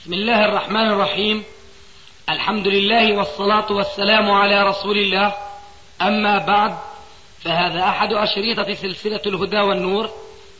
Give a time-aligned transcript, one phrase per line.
[0.00, 1.44] بسم الله الرحمن الرحيم.
[2.28, 5.34] الحمد لله والصلاة والسلام على رسول الله.
[6.02, 6.74] أما بعد
[7.44, 10.10] فهذا أحد أشريطة سلسلة الهدى والنور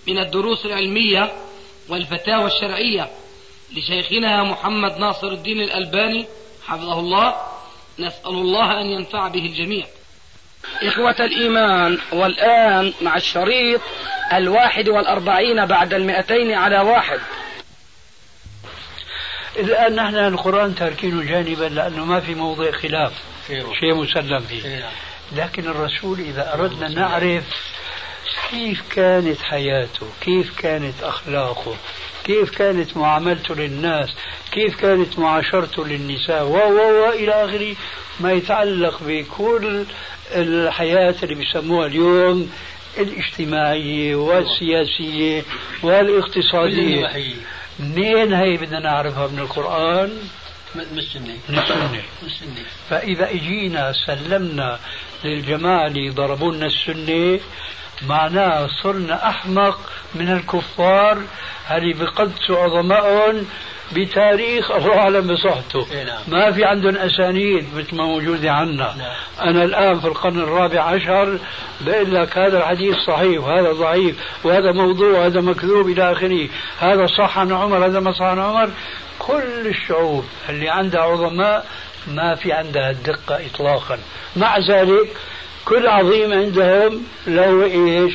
[0.09, 1.33] من الدروس العلمية
[1.89, 3.11] والفتاوى الشرعية
[3.77, 6.27] لشيخنا محمد ناصر الدين الألباني
[6.67, 7.35] حفظه الله.
[7.99, 9.87] نسأل الله أن ينفع به الجميع.
[10.83, 13.81] إخوة الإيمان والآن مع الشريط
[14.33, 17.21] الواحد والأربعين بعد المئتين على واحد.
[19.59, 23.13] الآن نحن القرآن تاركينه جانبا لأنه ما في موضع خلاف.
[23.81, 24.69] شيء مسلم فيه.
[25.37, 27.45] لكن الرسول إذا أردنا نعرف
[28.51, 31.75] كيف كانت حياته كيف كانت أخلاقه
[32.25, 34.09] كيف كانت معاملته للناس
[34.53, 37.77] كيف كانت معاشرته للنساء و و و إلى آخره
[38.21, 39.85] ما يتعلق بكل
[40.35, 42.51] الحياة اللي بيسموها اليوم
[42.99, 45.43] الاجتماعية والسياسية
[45.83, 47.07] والإقتصادية.
[47.81, 50.11] منين هي بدنا نعرفها من القرآن؟
[50.75, 51.37] من السنة.
[51.49, 52.03] من السنة.
[52.91, 54.79] فإذا إجينا سلمنا
[55.25, 57.41] للجماعة اللي ضربوا لنا السنة
[58.09, 59.79] معناه صرنا أحمق
[60.15, 61.23] من الكفار
[61.71, 63.47] اللي بقدسوا عظمائهم
[63.93, 66.19] بتاريخ الله أعلم بصحته إيه نعم.
[66.29, 68.95] ما في عندهم أسانيد مثل ما موجودة عنا
[69.41, 71.39] أنا الآن في القرن الرابع عشر
[71.81, 76.49] بقول لك هذا الحديث صحيح وهذا ضعيف وهذا موضوع وهذا مكذوب إلى آخره.
[76.79, 78.71] هذا صح عن عمر هذا ما صح عن عمر.
[79.19, 81.67] كل الشعوب اللي عندها عظماء
[82.07, 83.99] ما في عندها الدقة إطلاقا.
[84.37, 85.09] مع ذلك
[85.65, 88.15] كل عظيم عندهم له إيش؟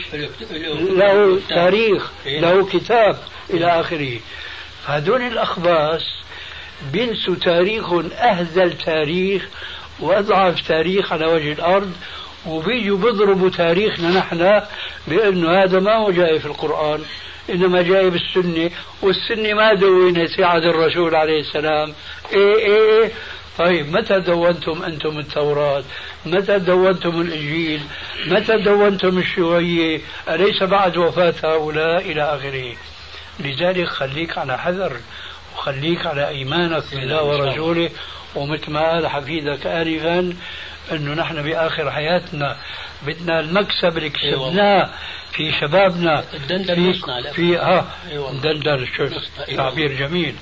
[0.73, 2.39] له تاريخ إيه.
[2.39, 3.17] له كتاب
[3.49, 4.19] إلى آخره.
[4.85, 6.01] هذول الأخباس
[6.91, 9.47] بينسوا تاريخهم أهزل تاريخ
[9.99, 11.93] وأضعف تاريخ على وجه الأرض
[12.47, 14.61] وبيجوا بيضربوا تاريخنا نحن
[15.07, 17.01] بانه هذا ما هو جاي في القرآن
[17.49, 21.93] إنما جاي بالسنة والسنة ما دونت عهد الرسول عليه السلام.
[22.33, 23.11] إيه إيه, إيه.
[23.57, 25.83] طيب متى دونتم أنتم التوراة؟
[26.25, 27.81] متى دونتم الإنجيل؟
[28.27, 32.75] متى دونتم الشيوعية؟ أليس بعد وفاة هؤلاء إلى آخره؟
[33.39, 34.97] لذلك خليك على حذر
[35.55, 37.89] وخليك على إيمانك بالله ورسوله
[38.35, 40.33] ومثل ما قال حفيدك آنفا
[40.91, 42.57] أنه نحن بآخر حياتنا
[43.07, 44.89] بدنا المكسب اللي كسبناه
[45.31, 48.87] في شبابنا في, في آه الدندل
[49.57, 50.35] تعبير جميل.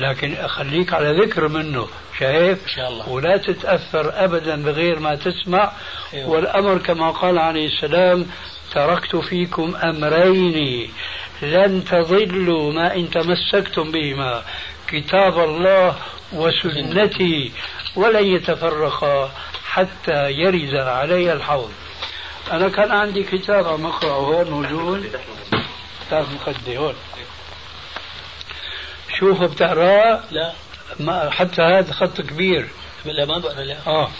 [0.00, 1.88] لكن خليك على ذكر منه
[2.18, 3.08] شايف؟ إن شاء الله.
[3.08, 5.72] ولا تتأثر أبدا بغير ما تسمع
[6.14, 6.28] أيوة.
[6.30, 8.26] والأمر كما قال عليه السلام
[8.74, 10.92] تركت فيكم أمرين.
[11.42, 14.42] لن تضلوا ما إن تمسكتم بهما.
[14.88, 15.96] كتاب الله
[16.32, 17.52] وسنتي
[17.96, 19.30] ولن يتفرقا
[19.68, 21.72] حتى يرد علي الحوض.
[22.50, 24.16] أنا كان عندي كتاب عم أقرأه.
[24.16, 25.20] هون موجود.
[26.06, 26.94] كتاب مخدي هون.
[29.18, 30.52] شوف بتقراه لا.
[31.00, 32.68] ما حتى هذا خط كبير.
[33.04, 33.62] لا ما بقرأ.
[33.62, 33.76] لا.
[33.86, 34.10] آه.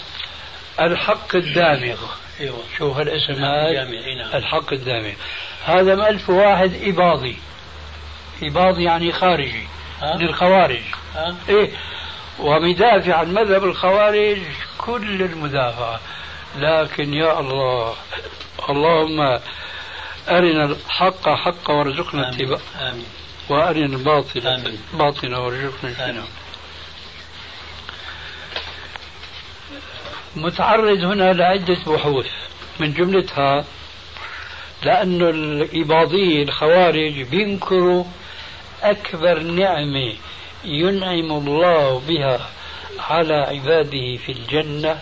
[0.79, 2.24] الحق الدامغ.
[2.39, 2.63] أيوه.
[2.77, 4.37] شوف الاسم نعم، هذا.
[4.37, 5.13] الحق الدامغ
[5.65, 7.37] هذا مألف واحد إباضي.
[8.43, 9.67] إباضي يعني خارجي.
[10.01, 10.81] ها؟ من الخوارج.
[11.15, 11.71] ها؟ إيه.
[12.39, 14.37] ومدافع عن مذهب الخوارج
[14.77, 15.99] كل المدافعة
[16.57, 17.93] لكن يا الله.
[18.69, 19.39] اللهم
[20.29, 22.61] أرنا الحق حقا وارزقنا اتباعه.
[23.49, 24.77] وأرنا الباطل.
[24.93, 26.27] باطلا وارزقنا اجتنابه.
[30.35, 32.31] متعرض هنا لعدة بحوث
[32.79, 33.65] من جملتها
[34.83, 38.03] لأن الإباضية الخوارج بينكروا
[38.83, 40.13] أكبر نعمة
[40.63, 42.49] ينعم الله بها
[42.99, 44.99] على عباده في الجنة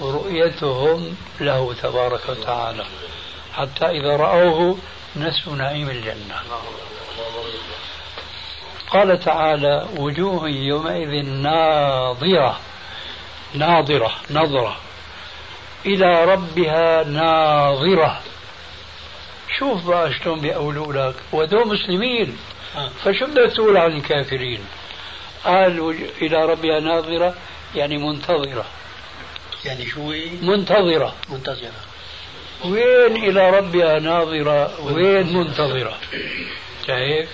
[0.00, 2.84] ورؤيتهم له تبارك وتعالى.
[3.52, 4.78] حتى إذا رأوه
[5.16, 6.36] نسوا نعيم الجنة.
[8.90, 12.60] قال تعالى وجوه يومئذ ناظرة.
[13.54, 14.76] ناظرة نظرة.
[15.86, 18.20] إلى ربها ناظرة.
[19.58, 21.14] شوف بقى شلون بيقولوا لك.
[21.32, 22.36] ودول مسلمين.
[22.76, 22.88] آه.
[23.04, 24.60] فشو بدك تقول عن الكافرين؟
[25.44, 27.34] قال وج- إلى ربها ناظرة
[27.74, 28.64] يعني منتظرة.
[29.64, 30.12] يعني شو؟
[30.42, 31.14] منتظرة.
[31.28, 31.70] منتظرة.
[32.64, 35.98] وين إلى ربها ناظرة؟ وين منتظرة.
[36.86, 37.28] شايف؟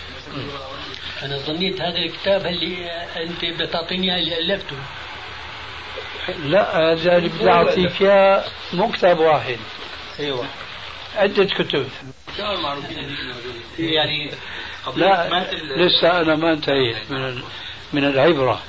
[1.22, 4.76] أنا ظنيت هذا الكتاب اللي أنت بدك تعطيني إياه اللي ألفته؟
[6.44, 9.58] لا هذا اللي بدي أعطيك إياه مو كتاب واحد.
[10.20, 10.46] أيوه.
[11.16, 11.88] عدة كتب.
[13.78, 14.30] يعني
[14.96, 15.44] لا
[15.76, 17.42] لسه أنا ما انتهيت من
[17.92, 18.62] من العبرة.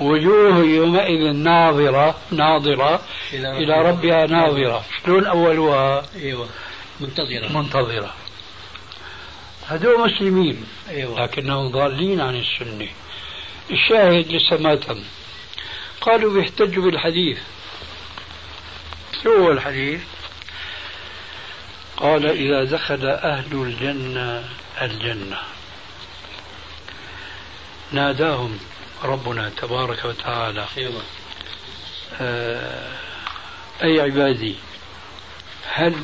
[0.00, 3.00] وجوه يومئذ ناظرة ناظرة
[3.32, 4.84] إلى ربها ناظرة.
[5.04, 6.48] شلون أولها؟ أيوه
[7.00, 7.52] منتظرة.
[7.52, 8.14] منتظرة.
[9.68, 11.22] هذول مسلمين أيوه.
[11.24, 12.88] لكنهم ضالين عن السنة.
[13.70, 15.02] الشاهد لسه ما تم.
[16.06, 17.38] قالوا بيحتجوا بالحديث.
[19.22, 20.00] شو هو الحديث؟
[21.96, 24.48] قال إذا دخل أهل الجنة
[24.82, 25.38] الجنة.
[27.92, 28.58] ناداهم
[29.04, 30.66] ربنا تبارك وتعالى.
[32.20, 32.92] آه
[33.82, 34.54] أي عبادي
[35.72, 35.94] هل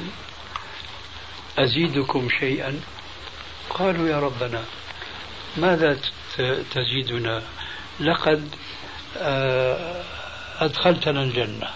[1.58, 2.80] أزيدكم شيئا؟
[3.70, 4.64] قالوا يا ربنا
[5.56, 5.98] ماذا
[6.74, 7.42] تزيدنا؟
[8.00, 8.54] لقد
[10.60, 11.68] أدخلتنا الجنة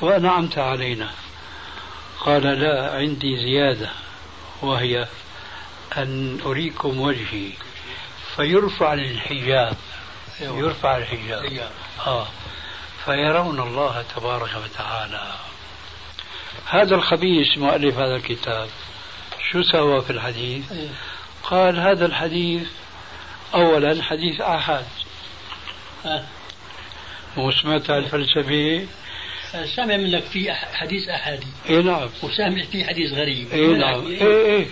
[0.00, 1.10] وأنعمت علينا.
[2.20, 3.90] قال لا عندي زيادة
[4.62, 5.06] وهي
[5.96, 7.50] أن أريكم وجهي
[8.36, 9.76] فيرفع الحجاب
[10.40, 11.70] يرفع الحجاب.
[12.06, 12.26] آه.
[13.04, 15.32] فيرون الله تبارك وتعالى.
[16.66, 18.68] هذا الخبيث مؤلف هذا الكتاب
[19.50, 20.88] شو سوى في الحديث؟ إيه.
[21.42, 22.68] قال هذا الحديث
[23.54, 24.86] أولا حديث آحاد.
[27.36, 28.86] وسمعت الفلسفة
[29.76, 31.46] سامع منك في حديث أحادي.
[31.68, 32.08] إي نعم.
[32.22, 33.52] وسامع في حديث غريب.
[33.52, 34.06] إي نعم.
[34.06, 34.66] اي إي.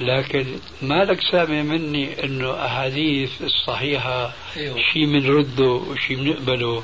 [0.00, 0.46] لكن
[0.82, 4.76] مالك سامع مني إنه أحاديث الصحيحة أيوه.
[4.92, 6.82] شيء بنرده وشيء بنقبله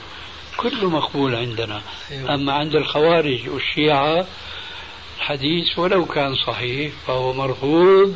[0.57, 1.83] كله مقبول عندنا.
[2.11, 2.35] أيوه.
[2.35, 4.27] أما عند الخوارج والشيعة
[5.19, 8.15] الحديث ولو كان صحيح فهو مرفوض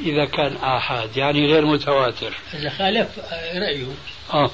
[0.00, 2.34] إذا كان آحاد يعني غير متواتر.
[2.54, 3.08] إذا خالف
[3.54, 3.86] رأيه.
[4.34, 4.50] آه.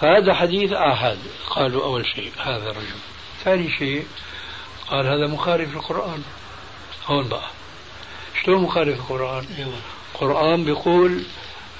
[0.00, 1.18] فهذا حديث آحاد.
[1.50, 2.98] قالوا أول شيء هذا الرجل.
[3.44, 4.06] ثاني شيء
[4.90, 6.22] قال هذا مخالف للقرآن.
[7.06, 7.50] هون بقى.
[8.44, 9.46] شلون مخالف القرآن؟
[10.14, 11.22] القرآن بيقول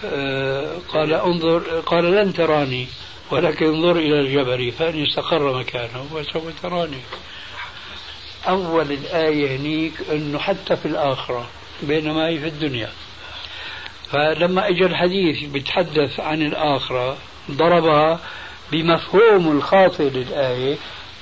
[0.05, 2.87] آه قال انظر قال لن تراني
[3.31, 7.01] ولكن انظر إلى الجبل فإن استقر مكانه وسوف تراني.
[8.49, 11.49] أول الآية هنيك أنه حتى في الآخرة
[11.83, 12.93] بينما هي في الدنيا.
[14.11, 17.17] فلما اجى الحديث بيتحدث عن الآخرة
[17.51, 18.21] ضربها
[18.73, 20.77] بمفهوم الخاطئ للآية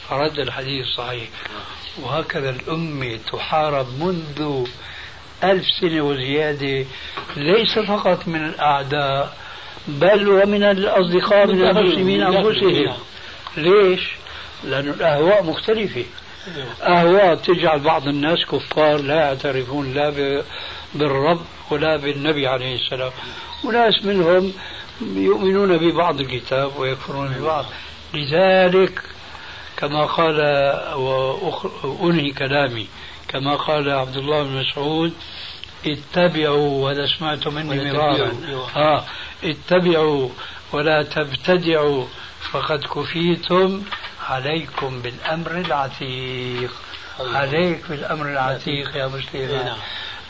[0.09, 1.29] فرد الحديث صحيح.
[2.03, 4.67] وهكذا الأمة تحارب منذ
[5.45, 6.87] ألف سنة وزيادة
[7.37, 9.37] ليس فقط من الأعداء
[9.89, 12.97] بل ومن الأصدقاء من المسلمين أنفسهم.
[13.57, 14.01] ليش؟
[14.65, 16.05] لأن الأهواء مختلفة.
[16.83, 20.43] أهواء تجعل بعض الناس كفار لا يعترفون لا
[20.95, 21.41] بالرب
[21.71, 23.13] ولا بالنبي عليه السلام.
[23.65, 24.53] وناس منهم
[25.01, 27.65] يؤمنون ببعض الكتاب ويكفرون ببعض.
[28.15, 29.03] لذلك
[29.77, 30.37] كما قال
[31.85, 32.89] وأنهي كلامي
[33.29, 35.13] كما قال عبد الله بن مسعود
[35.87, 38.33] اتبعوا وهذا سمعت مني مرارا
[38.77, 39.05] آه
[39.45, 40.29] اتبعوا
[40.73, 42.05] ولا تبتدعوا
[42.53, 43.83] فقد كفيتم
[44.29, 46.71] عليكم بالأمر العتيق.
[47.21, 49.77] عليك بالأمر العتيق يا مسلم إيه، نعم.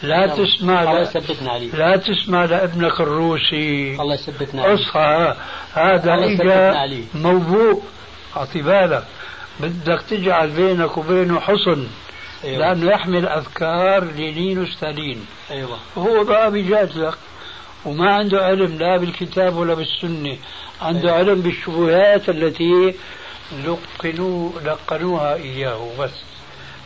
[0.02, 3.96] لا تسمع الله يثبتنا عليه لا تسمع لابنك الروسي.
[4.00, 5.35] الله يثبتنا عليه أصحى.
[5.73, 7.82] هذا اجى موبوء
[8.37, 9.05] أعطي بالك.
[9.61, 11.88] بدك تجعل بينك وبينه حصن
[12.44, 12.58] أيوة.
[12.58, 15.26] لأنه يحمل افكار لينين وستالين.
[15.50, 15.79] أيوه.
[15.96, 17.14] وهو بقى بيجادلك
[17.85, 20.37] وما عنده علم لا بالكتاب ولا بالسنة.
[20.82, 21.19] عنده أيوة.
[21.19, 22.94] علم بالشبهات التي
[23.64, 25.88] لقنوا لقنوها إياه.
[25.99, 26.14] بس.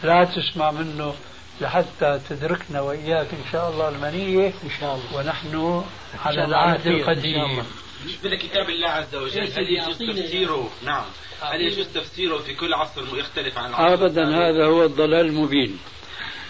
[0.03, 1.15] لا تسمع منه.
[1.61, 4.47] لحتى تدركنا وإياك إن شاء الله المنية.
[4.65, 5.17] إن شاء الله.
[5.19, 5.85] ونحن
[6.25, 7.63] على العهد القديم.
[8.05, 11.05] بالنسبة لكتاب الله عز وجل هل يجوز تفسيره؟ نعم.
[11.41, 15.79] هل يجوز تفسيره في كل عصر يختلف عن العصر أبدا هذا هو الضلال المبين.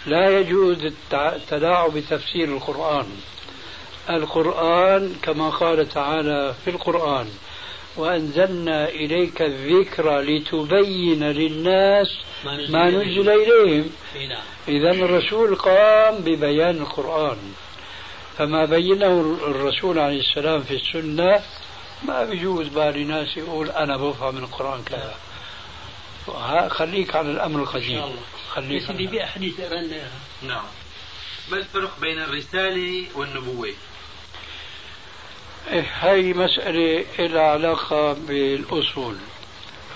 [0.05, 0.77] لا يجوز
[1.13, 3.07] التلاعب بتفسير القرآن.
[4.09, 7.29] القرآن كما قال تعالى في القرآن
[7.97, 12.07] وأنزلنا إليك الذكر لتبين للناس
[12.45, 13.89] ما نزل إليهم.
[14.29, 14.43] نعم.
[14.67, 17.37] إذا الرسول قام ببيان القرآن.
[18.37, 21.43] فما بينه الرسول عليه السلام في السنة
[22.07, 25.15] ما بيجوز بالي ناس يقول أنا بفهم من القرآن كذا.
[26.69, 28.01] خليك على الأمر القديم.
[28.49, 29.59] خليك سيدي بأحاديث
[30.41, 30.63] نعم.
[31.51, 33.73] ما الفرق بين الرسالة والنبوة؟
[35.67, 39.17] إيه، هاي مسألة لها علاقة بالأصول.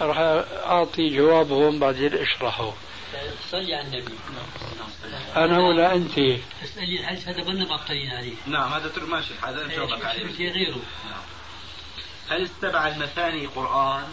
[0.01, 0.17] راح
[0.65, 2.73] أعطي جوابهم بعدين أشرحه.
[3.51, 4.13] صلي على النبي.
[5.35, 6.17] أنا ولا أنت؟
[6.63, 9.33] اسألي الحديث هذا قلنا معطلين عليه؟ نعم هذا ترك ماشي.
[9.43, 11.21] هذا نجاوبك عليه غيره نعم.
[12.29, 14.03] هل السبع المثاني قرآن؟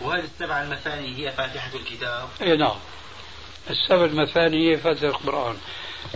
[0.00, 2.76] وهل السبع المثاني هي فاتحة الكتاب؟ اي نعم.
[3.70, 5.56] السبع المثاني هي فاتحة القرآن.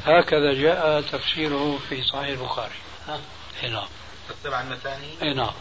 [0.05, 2.75] هكذا جاء تفسيره في صحيح البخاري.
[3.63, 3.89] اي نعم.
[4.31, 5.53] السبع المثاني؟ أي نعم.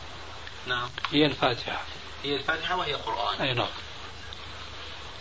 [0.68, 0.90] نعم.
[1.12, 1.82] هي الفاتحة.
[2.24, 3.42] هي الفاتحة وهي قرآن.
[3.42, 3.68] أي نعم.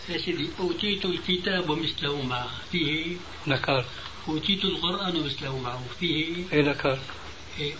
[0.08, 3.84] يا سيدي أوتيت الكتاب ومثله معه فيه؟ نكر.
[4.28, 6.98] أوتيت القرآن ومثله معه فيه؟ أي نكر؟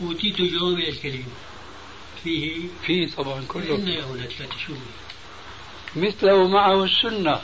[0.00, 1.26] أوتيت جوامع الكلم
[2.25, 3.75] فيه؟ فيه طبعا كله.
[3.75, 4.78] إن يا هنا ثلاثة شهور
[5.97, 7.40] مثله معه السنة.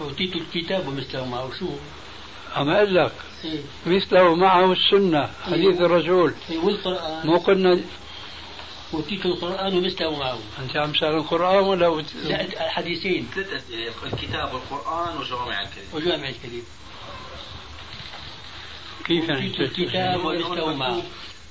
[0.00, 1.68] أوتيت الكتاب ومثله معه شو
[2.56, 3.12] أما أقول لك؟
[3.44, 6.34] إيه مثله معه السنة حديث الرسول.
[6.50, 7.26] إيه والقرآن.
[7.26, 7.80] مو قلنا
[8.94, 13.28] أوتيت القرآن ومثله معه أنت عم سأل القرآن ولا أوت- لا الحديثين.
[13.34, 16.62] ثلاث أسئلة الكتاب والقرآن وجوامع الكلم وجامع الكلم
[19.06, 21.02] كيف يعني الكتاب ومثله معه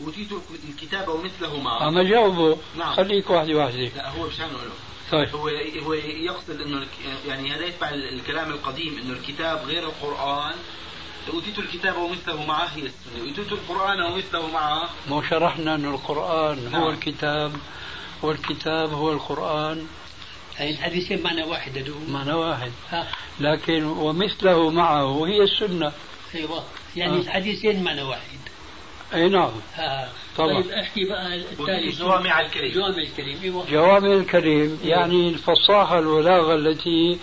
[0.01, 0.27] أوتيت
[0.69, 2.93] الكتاب ومثله معه أما جاوبه نعم.
[2.93, 4.71] خليك واحدة واحدة لا هو مشان له.
[5.11, 5.29] طيب.
[5.35, 5.49] هو
[5.85, 6.87] هو يقصد إنه
[7.27, 10.55] يعني هذا يتبع الكلام القديم إنه الكتاب غير القرآن.
[11.33, 16.81] أوتيت الكتاب ومثله معه هي السنة أوتيت القرآن ومثله معه مو شرحنا أن القرآن نعم.
[16.81, 17.51] هو الكتاب
[18.21, 19.87] والكتاب هو القرآن.
[20.59, 22.71] يعني الحديثين معنى واحد هدول معنى واحد.
[22.89, 23.07] ها.
[23.39, 25.91] لكن ومثله معه هي السنة.
[26.35, 26.63] أيوه.
[26.95, 27.21] يعني آه.
[27.21, 28.38] الحديثين معنى واحد.
[29.13, 29.51] أي نعم
[30.37, 30.61] طبعا.
[30.61, 32.71] طيب أحكي بقى الثالث وفي جوامع الكلم.
[32.71, 37.19] جوامع الكلم إيوه جوامع الكريم يعني الفصاحة والبلاغة التي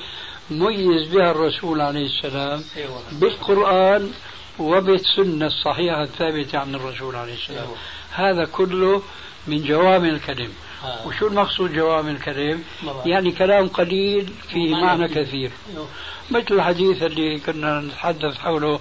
[0.50, 4.10] ميز بها الرسول عليه السلام إيوه بالقرآن
[4.58, 7.76] وبالسنة الصحيحة الثابتة عن الرسول عليه السلام أيوة.
[8.12, 9.02] هذا كله
[9.46, 10.52] من جوامع الكلم
[10.84, 11.06] آه.
[11.06, 12.64] وشو المقصود جوامع الكلم.
[13.06, 15.22] يعني كلام قليل فيه معنى كثير.
[15.24, 15.88] كثير أيوة.
[16.30, 18.80] مثل الحديث اللي كنا نتحدث حوله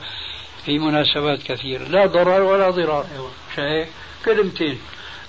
[0.66, 3.06] في مناسبات كثيرة لا ضرر ولا ضرار
[3.58, 3.88] أيوة.
[4.26, 4.82] كلمتين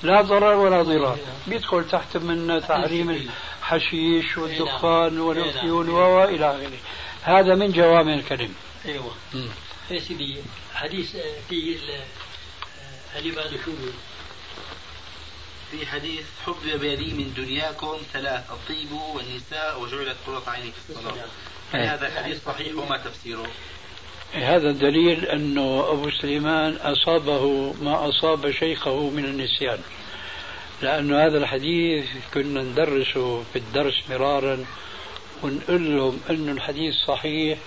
[0.03, 1.19] لا ضرر ولا ضرار أيوة.
[1.47, 3.11] بيدخل تحت من تحريم.
[3.11, 5.21] الحشيش والدخان نعم.
[5.25, 5.95] والافيون نعم.
[5.97, 6.79] وإلى آخره
[7.23, 8.55] هذا من جوامع الكلم
[8.87, 9.13] أيوه.
[9.91, 10.37] يا سيدي
[10.75, 11.91] حديث آه، في ال-
[13.17, 13.75] آه، بيقول؟
[15.71, 21.25] في حديث حب بيدي من دنياكم ثلاث الطيب والنساء وجعلت قرة عيني في الصلاة
[21.73, 21.81] هل.
[21.81, 23.47] هذا الحديث صحيح وما تفسيره؟
[24.37, 29.79] هذا دليل أنه أبو سليمان أصابه ما أصاب شيخه من النسيان.
[30.83, 34.65] لأن هذا الحديث كنا ندرسه في الدرس مرارا
[35.43, 37.59] ونقول لهم أنه الحديث صحيح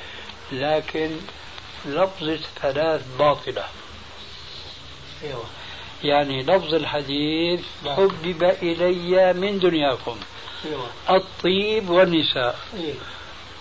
[0.51, 1.11] لكن
[1.85, 3.63] لفظة ثلاث باطلة.
[5.23, 5.43] أيوه.
[6.03, 7.95] يعني لفظ الحديث نعم.
[7.95, 10.17] حبب إلي من دنياكم.
[10.65, 10.88] أيوه.
[11.09, 12.59] الطيب والنساء.
[12.77, 12.93] إيه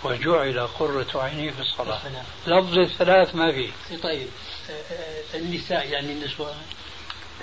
[0.03, 1.99] وجعل قرة عيني في الصلاة.
[2.47, 3.69] لفظ الثلاث ما فيه.
[4.03, 4.27] طيب
[4.69, 6.55] آه، آه، النساء يعني النسوان.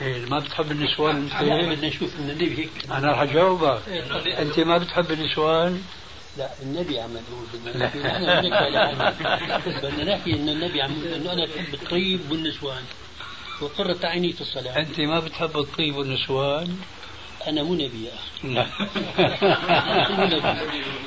[0.00, 2.70] إيه ما بتحب النسوان أنت؟ بدنا نشوف النبي هيك.
[2.90, 3.80] أنا رح أجاوبك.
[3.88, 4.26] إيه، طيب.
[4.26, 5.82] أنت ما بتحب النسوان؟
[6.38, 7.86] لا النبي عمل يقول بدنا.
[10.04, 12.82] نحكي إنه النبي عم إنه أنا بحب الطيب والنسوان.
[13.62, 14.78] وقرة عيني في الصلاة.
[14.78, 16.78] أنت ما بتحب الطيب والنسوان؟
[17.48, 18.12] أنا مو نبي يا
[18.44, 18.66] لا.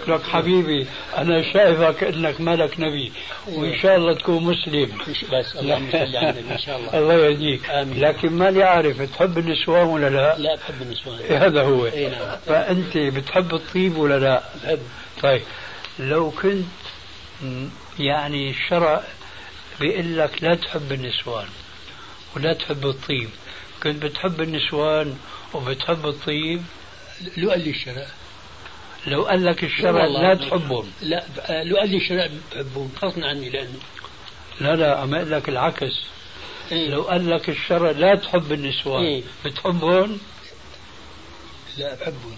[0.08, 3.12] لك حبيبي أنا شايفك إنك ملك نبي
[3.48, 4.98] وإن شاء الله تكون مسلم.
[5.34, 6.98] بس اللهم صل على النبي إن شاء الله.
[6.98, 7.70] الله يهديك.
[7.70, 8.00] آمين.
[8.00, 11.20] لكن ماني عارف تحب النسوان ولا لا؟ لا بحب النسوان.
[11.30, 11.86] هذا هو.
[11.86, 12.38] إيه نعم.
[12.46, 14.80] فأنت بتحب الطيب ولا لا؟ بحب.
[15.22, 15.42] طيب.
[16.00, 16.66] لو كنت
[18.00, 19.04] يعني الشرع
[19.80, 21.46] بيقول لك لا تحب النسوان
[22.36, 23.30] ولا تحب الطيب
[23.84, 25.18] كنت بتحب النسوان
[25.54, 26.64] وبتحب الطيب؟
[27.38, 28.08] لو قال لي الشرع
[29.08, 30.92] لو قال لك الشرع والله لا تحبهم.
[31.02, 31.24] لا
[31.64, 33.80] لو قال لي الشرع بحبهم غصبا عني لأنه.
[34.62, 35.94] لا لا عم أقول لك العكس.
[36.72, 36.90] إيه.
[36.90, 39.24] لو قال لك الشرع لا تحب النسوان إيه.
[39.46, 40.20] بتحبهم؟
[41.78, 42.38] لا بحبهم.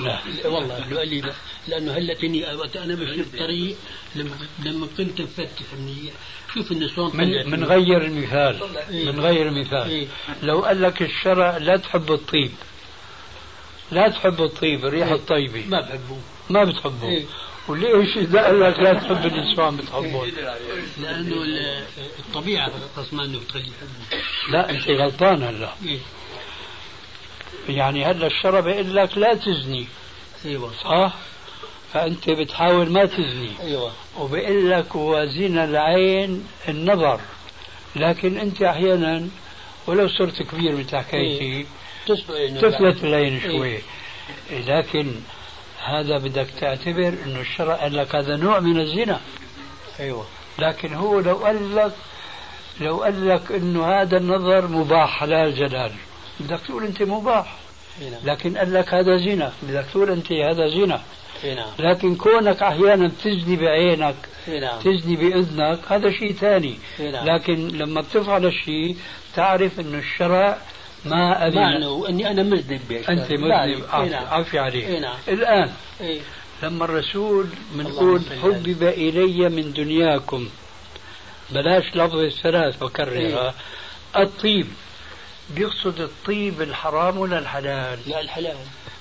[0.00, 0.18] لا.
[0.44, 1.32] والله لو قال لي لا.
[1.68, 3.76] لأنه هلا تاني وقت أنا ماشي بطريق
[4.14, 4.30] لما
[4.64, 5.46] لما كنت مفتح
[5.78, 6.12] منيح
[6.54, 7.16] شوف النسوان
[7.50, 8.60] من غير المثال.
[8.90, 9.04] إيه.
[9.12, 9.90] من غير المثال.
[9.90, 10.06] إيه.
[10.42, 12.50] لو قال لك الشرع لا تحب الطيب.
[13.90, 15.14] لا تحب الطيب الريحة إيه.
[15.14, 15.64] الطيبة.
[15.66, 16.20] ما بحبهم
[16.50, 17.08] ما بتحبه.
[17.08, 17.24] إيه.
[17.68, 20.30] وليش إذا قال لك لا تحب النسوان بتحبهم
[21.02, 21.84] لأنه ال-
[22.18, 23.70] الطبيعة غصبا إنه بتخلي
[24.50, 25.72] لا أنت غلطان هلا.
[25.86, 25.98] إيه.
[27.68, 29.86] يعني هلا الشرع بيقول لك لا تزني.
[30.44, 31.14] أيوه صح؟
[31.92, 33.50] فأنت بتحاول ما تزني.
[33.60, 33.92] أيوه.
[34.18, 37.20] وبيقول لك وزن العين النظر.
[37.96, 39.28] لكن أنت أحيانا
[39.86, 41.66] ولو صرت كبير مثل حكايتي
[42.10, 43.58] انه تفلت العين إيه.
[43.58, 43.78] شوي.
[44.50, 45.14] لكن
[45.84, 49.20] هذا بدك تعتبر إنه الشرع قال لك هذا نوع من الزنا.
[50.00, 50.26] أيوه.
[50.58, 51.92] لكن هو لو قال لك
[52.80, 55.92] لو قال لك إنه هذا النظر مباح حلال جلال.
[56.40, 57.56] بدك تقول أنت مباح.
[58.00, 59.52] نعم لكن قال لك هذا زنا.
[59.62, 61.02] بدك تقول أنت هذا زنا.
[61.44, 61.70] نعم.
[61.78, 64.16] لكن كونك أحيانا تزني بعينك
[64.48, 64.78] نعم.
[64.80, 66.78] تزني بأذنك هذا شيء ثاني.
[67.00, 67.26] نعم.
[67.26, 68.96] لكن لما بتفعل الشيء
[69.34, 70.58] تعرف انه الشرع
[71.04, 71.56] ما أذن.
[71.56, 73.10] معنى إني أنا مذنب بعرف.
[73.10, 73.52] مذنب.
[74.30, 74.64] عفي نعم.
[74.64, 74.88] عليك.
[74.88, 75.16] نعم.
[75.28, 76.20] الآن إي.
[76.62, 80.48] لما الرسول بنقول على حبب إلي من دنياكم
[81.50, 83.54] بلاش لفظ الثلاث بكررها
[84.16, 84.66] الطيب.
[85.54, 88.56] بيقصد الطيب الحرام ولا الحلال؟ لا الحلال.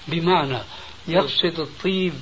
[0.07, 0.57] بمعنى
[1.07, 2.13] يقصد الطيب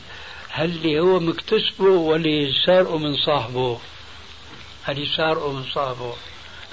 [0.49, 3.79] هل اللي هو مكتسبه ولا سارقه من صاحبه؟
[4.83, 6.13] هل سارقه من صاحبه؟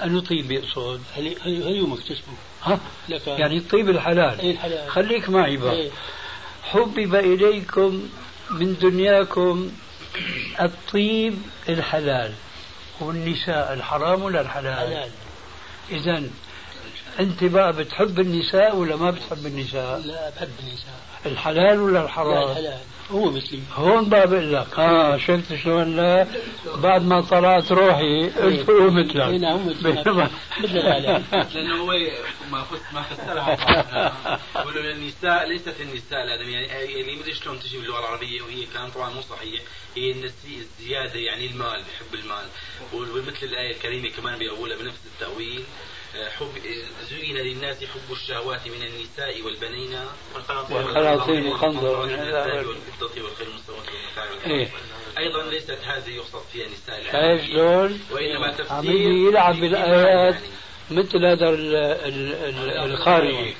[0.03, 2.79] أنه طيب يقصد؟ هل هل هو مكتسبه؟ ها؟
[3.09, 3.27] لك.
[3.27, 4.39] يعني الطيب الحلال.
[4.39, 4.91] إيه الحلال.
[4.91, 5.73] خليك معي بقى.
[5.73, 5.89] إيه.
[6.63, 8.09] حبب إليكم
[8.51, 9.71] من دنياكم
[10.61, 12.33] الطيب الحلال.
[12.99, 15.09] والنساء الحرام ولا الحلال؟ حلال.
[15.91, 16.23] إذا
[17.19, 21.03] أنت بقى بتحب النساء ولا ما بتحب النساء؟ لا بحب النساء.
[21.25, 22.79] الحلال ولا لا الحرام الحلال.
[23.11, 26.27] هو مثلي هون بقى بقول لك آه شفت شلون؟ لا.
[26.75, 30.07] بعد ما طلعت روحي قلت هو إيه مثلك نعم مثلك
[30.63, 31.23] مثل الحلال.
[31.53, 31.85] لأنه هو
[32.51, 33.57] ما ما فسرها
[34.55, 39.09] يقول النساء ليست النساء الادم يعني اللي مدري شلون تجي باللغة العربية؟ وهي كان طبعا
[39.09, 39.61] مو صحيح.
[39.97, 42.45] هي النسي- الزيادة يعني المال بحب المال.
[42.93, 45.63] ومثل الآية الكريمة كمان بيقولها بنفس التأويل.
[46.39, 46.47] حب
[47.09, 49.99] زين للناس حب الشهوات من النساء والبنين.
[50.69, 54.23] والقناطير المقنطرة من الذهب والفضة والخيل والمتاع.
[54.45, 54.69] إيه.
[55.17, 58.85] أيضا ليست هذه يقصد فيها نساء شايف شلون؟ وإنما تفسير عم
[59.27, 60.47] يلعب بالآيات يعني.
[60.91, 63.55] مثل هذا ال- ال- ال- الخارجي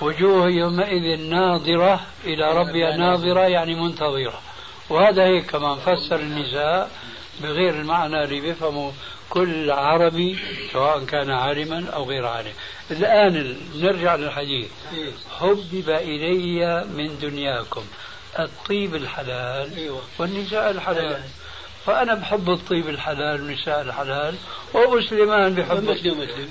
[0.00, 2.96] وجوه يومئذ ناظرة إلى ربها.
[2.96, 4.40] ناظرة يعني منتظرة.
[4.90, 6.90] وهذا هيك كمان فسر النساء
[7.42, 8.92] بغير المعنى اللي بيفهمه
[9.32, 10.38] كل عربي
[10.72, 12.52] سواء كان عالما أو غير عالم.
[12.90, 14.68] الآن نرجع للحديث.
[15.38, 17.82] حبب إلي من دنياكم.
[18.38, 20.02] الطيب الحلال أيوة.
[20.18, 21.22] والنساء الحلال.
[21.86, 24.34] فأنا بحب الطيب الحلال والنساء الحلال.
[24.74, 25.90] ومسلمان بحب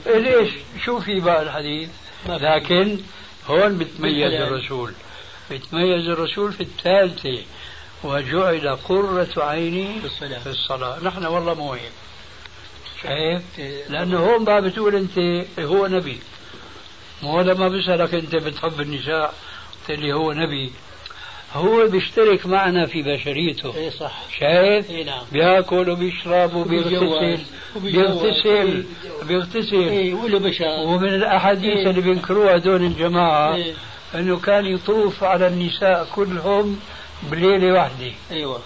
[0.05, 0.49] ليش؟
[0.85, 1.89] شو في بقى الحديث.
[2.29, 2.99] لكن
[3.47, 4.33] هون بتميز.
[4.33, 4.93] الرسول.
[5.51, 7.43] بتميز الرسول في الثالثة.
[8.03, 10.39] وجعل قرة عيني في الصلاة.
[10.39, 11.03] في الصلاة.
[11.03, 11.91] نحن والله مو هيك
[13.03, 13.87] شايف؟ إيه.
[13.89, 16.19] لأنه هون بقى بتقول أنت هو نبي.
[17.23, 19.33] مو لما بسألك أنت بتحب النساء
[19.89, 20.71] قلت لي هو نبي.
[21.53, 23.75] هو بيشترك معنا في بشريته.
[23.75, 24.23] إيه صح.
[24.39, 25.21] شايف؟ إيه نعم.
[25.31, 26.95] بيأكل وبيشرب وبيغتسل.
[26.95, 27.39] وبيتجوز.
[27.75, 28.21] وبيتجوز.
[28.21, 28.85] بيغتسل
[29.27, 29.75] بيغتسل.
[29.75, 30.65] إيه وله بشر.
[30.65, 31.89] ومن الأحاديث إيه.
[31.89, 33.73] اللي بينكروها هذول الجماعة إيه.
[34.15, 36.79] إنه كان يطوف على النساء كلهم
[37.23, 38.11] بليلة واحدة.
[38.31, 38.59] أيوه.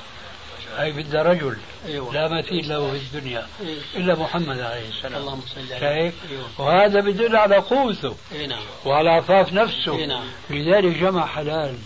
[0.77, 1.57] هي بدها رجل.
[1.85, 2.13] أيوه.
[2.13, 3.47] لا مثيل له في الدنيا.
[3.61, 3.77] إيه.
[3.95, 5.21] إلا محمد عليه السلام.
[5.21, 6.45] اللهم صل على شايف؟ أيوه.
[6.57, 8.15] وهذا بدل على قوته.
[8.47, 8.63] نعم.
[8.85, 10.05] وعلى عفاف نفسه.
[10.05, 10.25] نعم.
[10.49, 11.77] لذلك جمع حلال.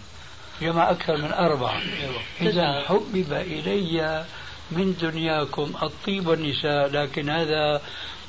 [0.61, 1.81] جمع أكثر من أربعة.
[1.81, 2.51] أيوه.
[2.51, 4.25] إذا حبب إلي
[4.71, 6.89] من دنياكم الطيب والنساء.
[6.89, 7.81] لكن هذا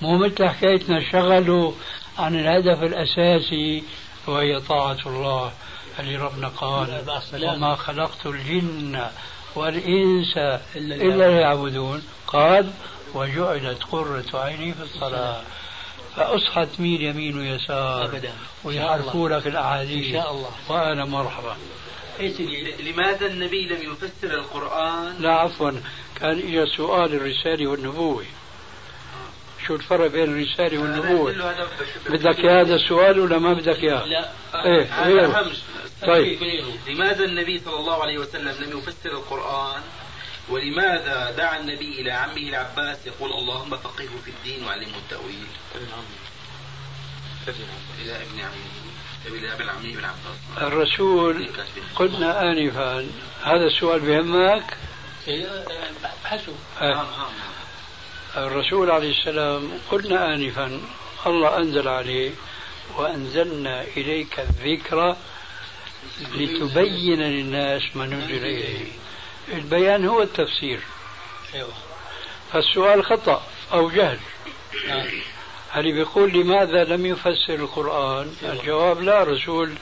[0.03, 1.11] مو مثل حكايتنا.
[1.13, 1.73] شغلوا
[2.19, 3.83] عن الهدف الأساسي
[4.27, 5.53] وهي طاعة الله.
[6.01, 7.03] اللي ربنا قال.
[7.43, 9.07] وما خلقت الجن
[9.55, 10.37] والإنس
[10.77, 12.71] إلا ليعبدون قال
[13.15, 15.43] وجعلت قرة عيني في الصلاة
[16.17, 18.05] فأصحى تميل يمين ويسار.
[18.05, 18.33] أبدا.
[18.65, 20.07] ويحرفوا لك الأحاديث.
[20.07, 20.51] إن شاء الله.
[20.69, 21.57] وأنا مرحبا.
[22.81, 25.71] لماذا النبي لم يفسر القرآن؟ لا عفوا.
[26.21, 28.25] كان اجى سؤال الرسالة والنبوة.
[29.67, 31.55] شو الفرق بين الرسالة والنبوة؟
[32.09, 35.53] بدك هذا السؤال ولا ما بدك إياه؟ لا هذا غيره.
[36.07, 36.43] طيب.
[36.89, 39.83] لماذا النبي صلى الله عليه وسلم لم يفسر القرآن؟
[40.49, 45.47] ولماذا دعا النبي إلى عمه العباس يقول اللهم فقهه في الدين وعلمه التأويل؟
[48.03, 48.81] إلى ابن عمه.
[49.69, 50.73] عمه بن عباس.
[50.73, 51.51] الرسول
[51.97, 53.07] قلنا آنفا.
[53.43, 54.77] هذا السؤال بهمك
[55.29, 56.95] إيه، آه، آه.
[56.95, 60.81] نعم نعم الرسول عليه السلام قلنا آنفا
[61.27, 62.31] الله أنزل عليه
[62.97, 65.17] وأنزلنا إليك الذكر
[66.35, 68.87] لتبين للناس ما نزل إليه.
[69.53, 70.81] البيان هو التفسير.
[71.55, 71.73] أيوه.
[72.53, 74.19] فالسؤال خطأ أو جهل.
[74.89, 75.07] آه.
[75.71, 79.75] هل بيقول لماذا لم يفسر القرآن؟ الجواب لا رسول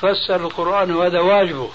[0.00, 1.70] فسر القرآن وهذا واجبه.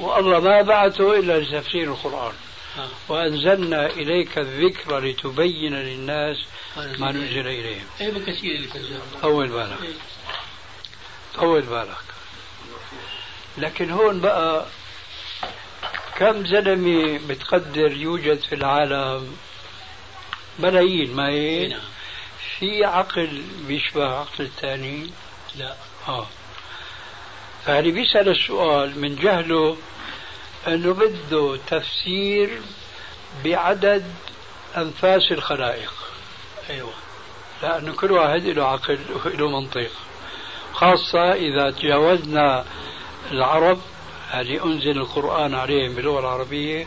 [0.00, 2.34] والله ما بعثه إلا لتفسير القرآن.
[2.78, 2.88] آه.
[3.08, 6.36] وأنزلنا إليك الذكر لتبين للناس
[6.76, 7.86] ما نزل إليهم.
[8.00, 9.78] بكثير اللي كذب طول بالك.
[11.34, 12.13] طول بالك.
[13.58, 14.66] لكن هون بقى
[16.16, 19.36] كم زلمة بتقدر يوجد في العالم؟
[20.58, 21.80] ملايين ما هي نعم.
[22.58, 25.10] في عقل بيشبه عقل الثاني
[25.56, 25.74] لا.
[26.08, 26.26] آه.
[27.66, 29.76] فاللي بيسأل السؤال من جهله
[30.68, 32.60] إنه بده تفسير
[33.44, 34.04] بعدد
[34.76, 35.92] أنفاس الخلائق.
[36.70, 36.92] أيوه.
[37.62, 39.90] لأنه كل واحد له عقل وله منطق
[40.72, 42.64] خاصة إذا تجاوزنا
[43.30, 43.78] العرب
[44.34, 46.86] اللي أنزل القرآن عليهم باللغة العربية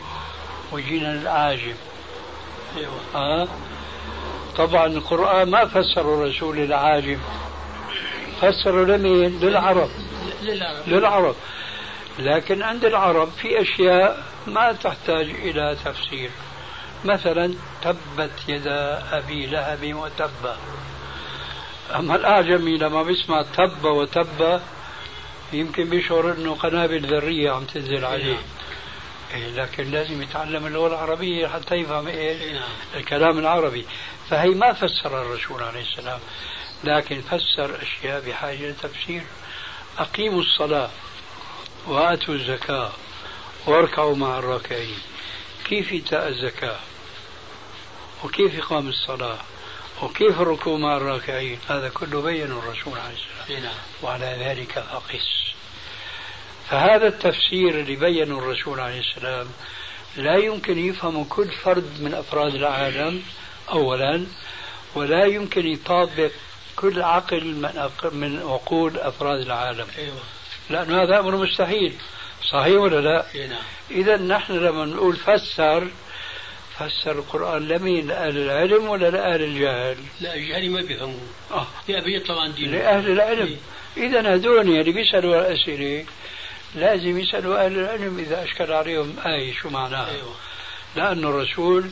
[0.72, 1.74] وجينا للعاجم
[2.76, 2.92] أيوه.
[3.14, 3.48] آه؟
[4.56, 7.18] طبعا القرآن ما فسر الرسول للعاجم
[8.40, 9.90] فسروا لمين؟ للعرب.
[10.42, 10.88] للعرب.
[10.88, 11.34] للعرب.
[12.18, 16.30] لكن عند العرب في أشياء ما تحتاج إلى تفسير.
[17.04, 20.56] مثلا تبت يدا أبي لهب وتب.
[21.96, 24.60] أما الأعجمي لما بيسمع تب وتب
[25.52, 28.38] يمكن بيشعر أنه قنابل ذرية عم تنزل عليه.
[29.34, 32.68] إيه لكن لازم يتعلم اللغة العربية حتى يفهم إيه نعم.
[32.94, 33.86] الكلام العربي.
[34.30, 36.20] فهي ما فسر الرسول عليه السلام
[36.84, 39.22] لكن فسر أشياء بحاجة لتفسير.
[39.98, 40.90] أقيموا الصلاة
[41.86, 42.92] وآتوا الزكاة
[43.66, 44.98] واركعوا مع الراكعين.
[45.64, 46.78] كيف إيتاء الزكاة؟
[48.24, 49.38] وكيف إقام الصلاة؟
[50.02, 53.74] وكيف الركوع مع الراكعين هذا كله بين الرسول عليه السلام نعم.
[54.02, 55.54] وعلى ذلك فقس.
[56.70, 59.46] فهذا التفسير اللي بينه الرسول عليه السلام
[60.16, 63.22] لا يمكن يفهم كل فرد من أفراد العالم
[63.70, 64.26] أولا
[64.94, 66.30] ولا يمكن يطابق
[66.76, 69.86] كل عقل من من عقول أفراد العالم.
[69.98, 70.20] أيوه.
[70.70, 71.94] لأن هذا أمر مستحيل.
[72.50, 73.62] صحيح ولا لا؟ نعم.
[73.90, 75.88] إذا نحن لما نقول فسر
[76.78, 79.96] فسر القرآن لمين لأهل العلم ولا لأهل الجهل.
[80.20, 81.66] لا الجهل ما بيفهموا آه.
[81.88, 83.56] يا بيطلع عن دينه لأهل العلم.
[83.96, 86.04] إذا هذول اللي بيسألوا الأسئلة
[86.74, 90.34] لازم يسألوا أهل العلم إذا أشكل عليهم آية شو معناها؟ أيوه.
[90.96, 91.90] لأن الرسول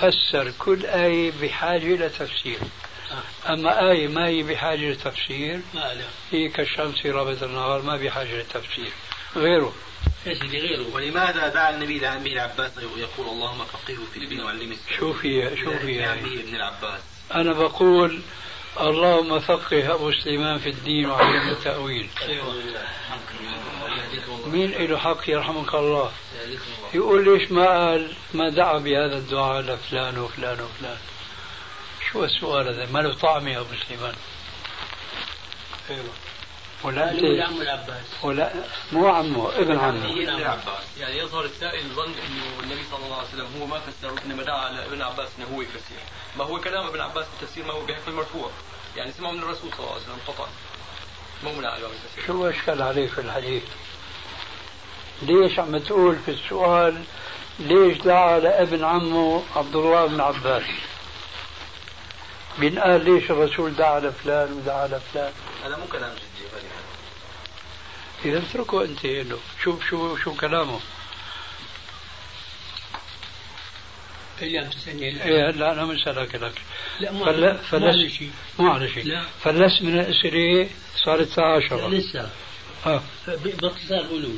[0.00, 2.58] فسر كل آية بحاجة إلى تفسير.
[3.48, 5.60] أما آية ما هي بحاجة لتفسير
[6.30, 8.92] هي كالشمس رابط النهار ما بحاجة لتفسير
[9.36, 9.72] غيره.
[10.92, 15.78] ولماذا دعا النبي لعمه العباس يقول اللهم فقهه في الدين وعلمه؟ التأويل؟ شو فيها شو
[15.78, 17.00] فيها لعمه ابن العباس.
[17.34, 18.20] أنا بقول
[18.80, 22.08] اللهم فقه أبو سليمان في الدين وعلم التأويل.
[22.22, 22.62] أيوه
[24.46, 26.12] مين له حق يرحمك الله؟
[26.94, 30.98] يقول ليش ما قال؟ ما دعا بهذا الدعاء لفلان وفلان وفلان.
[32.12, 34.14] شو السؤال هذا؟ ما له طعم يا أبو سليمان.
[35.90, 36.12] أيوه
[36.84, 38.04] ولا أنت لعم العباس.
[38.22, 38.52] ولا
[38.92, 40.04] مو عمه ابن عمه.
[40.04, 44.14] ابن العباس يعني يظهر السائل ظن إنه النبي صلى الله عليه وسلم هو ما فسر
[44.26, 46.02] إنما دعا على ابن عباس إنه هو يفسر
[46.38, 48.50] ما هو كلام ابن عباس في التفسير ما هو بحكم المرفوع.
[48.96, 50.48] يعني سمعه من الرسول صلى الله عليه وسلم قطعا.
[51.44, 53.62] مو من التفسير شو أشكال عليه في الحديث؟
[55.22, 57.02] ليش عم تقول في السؤال
[57.58, 60.62] ليش دعا لابن عمه عبد الله بن عباس؟
[62.58, 65.32] بينقال ليش الرسول دعا لفلان ودعا لفلان
[65.64, 66.46] هذا مو كلام جدي
[68.24, 70.80] إذا اتركوا أنت له شوف شو شو كلامه.
[74.42, 75.24] اللي عم تسالني هلا.
[75.24, 76.62] إيه لا أنا مسألك لك.
[77.00, 77.24] لا مو مو
[77.58, 78.30] فلس على شيء.
[78.58, 79.22] مو على شيء.
[79.40, 80.68] فلس من الأسئلة
[81.04, 82.30] صارت الساعة لا 10 لسه.
[82.86, 83.02] آه.
[83.28, 84.34] ب- باختصار قولوا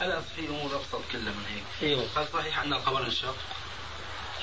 [0.00, 1.64] هلا صحيح الأمور ابسط كلها من هيك.
[1.90, 2.04] أيوه.
[2.16, 3.36] هل صحيح أن القمر انشق؟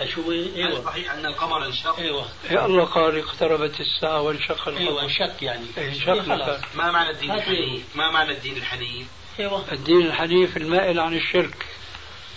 [0.06, 0.84] شو هو؟ هل إيوه.
[0.86, 2.26] صحيح أن القمر انشق؟ إيوه.
[2.52, 4.78] يا الله قال اقتربت الساعة وانشق القمر.
[4.78, 5.66] إيوه شك يعني.
[5.78, 6.60] إيه، إيه، شق خلاص.
[6.76, 9.08] ما معنى الدين الحنيف؟ ما معنى الدين الحنيف؟
[9.40, 9.72] إيوه.
[9.72, 11.66] الدين الحنيف المائل عن الشرك.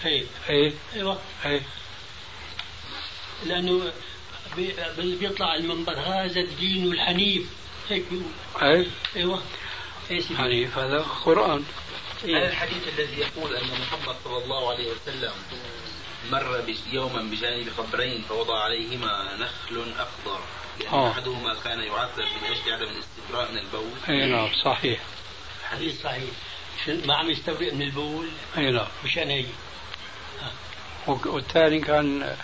[0.04, 0.24] إيه.
[0.48, 0.72] إيه.
[0.94, 1.18] إيوه.
[1.46, 1.62] إيه.
[3.46, 3.92] لأنه
[4.56, 7.50] بي- بي- بيطلع المنبر هذا الدين الحنيف.
[7.90, 8.26] هيك بيقول.
[8.62, 8.86] إيه.
[9.16, 9.42] إيوه.
[10.38, 11.00] حنيف هذا
[12.24, 12.48] إيه.
[12.48, 15.32] الحديث الذي يقول أن محمد صلى الله عليه وسلم
[16.30, 20.40] مر يوما بجانب قبرين فوضع عليهما نخل أخضر.
[20.80, 21.10] لأن آه.
[21.10, 23.90] أحدهما كان يعذب من أجل عدم الاستبراء من البول.
[24.08, 25.00] أي نعم صحيح.
[25.70, 26.30] حديث صحيح.
[26.88, 28.86] ما عم يستبرئ من البول؟ أي نعم.
[29.04, 29.46] مشان هيك
[31.06, 32.36] وك- والثاني كان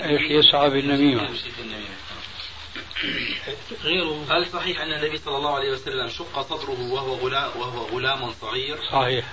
[0.00, 1.22] إيش يسعى بالنميمة.
[3.84, 4.26] غيره.
[4.30, 8.78] هل صحيح أن النبي صلى الله عليه وسلم شق صدره وهو غلام وهو غلام صغير؟
[8.92, 9.24] صحيح.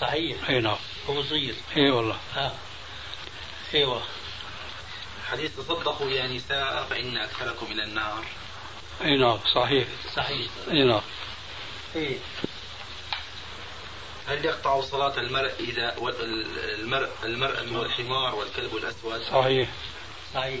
[0.00, 0.48] صحيح.
[0.50, 0.76] أي نعم.
[1.10, 1.54] هو صغير.
[1.76, 2.16] أي والله.
[2.34, 2.54] ها
[3.74, 4.02] أيوه
[5.30, 8.24] حديث تصدقوا يا نساء فإن ادخلكم إلى النار.
[9.04, 9.88] أي نعم صحيح.
[10.16, 10.48] صحيح.
[10.70, 11.00] أي نعم.
[11.96, 12.18] إيه
[14.28, 15.96] هل يقطع صلاة المرء إذا
[16.74, 19.68] المرء المرأة والحمار والكلب الأسود؟ صحيح.
[20.34, 20.60] صحيح.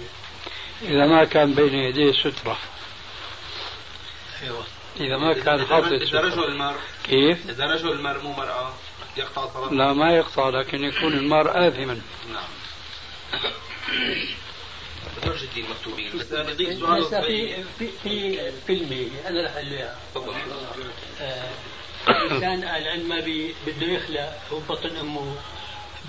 [0.82, 2.58] إذا ما كان بين يديه سترة.
[4.42, 4.64] أيوه
[5.00, 8.74] إذا ما كان حاطط إذا رجل المرء كيف؟ إذا رجل المرء مو مرأة
[9.16, 12.00] يقطع صلاة؟ لا ما يقطع لكن يكون المار آثما.
[12.32, 12.59] نعم.
[15.22, 20.34] بدون جدي مكتوبين بس أنا بدي سؤال في في في فيلمي أنا رح أقول تفضل
[22.08, 23.20] الانسان الان ما
[23.66, 25.34] بده يخلق هو بطن أمه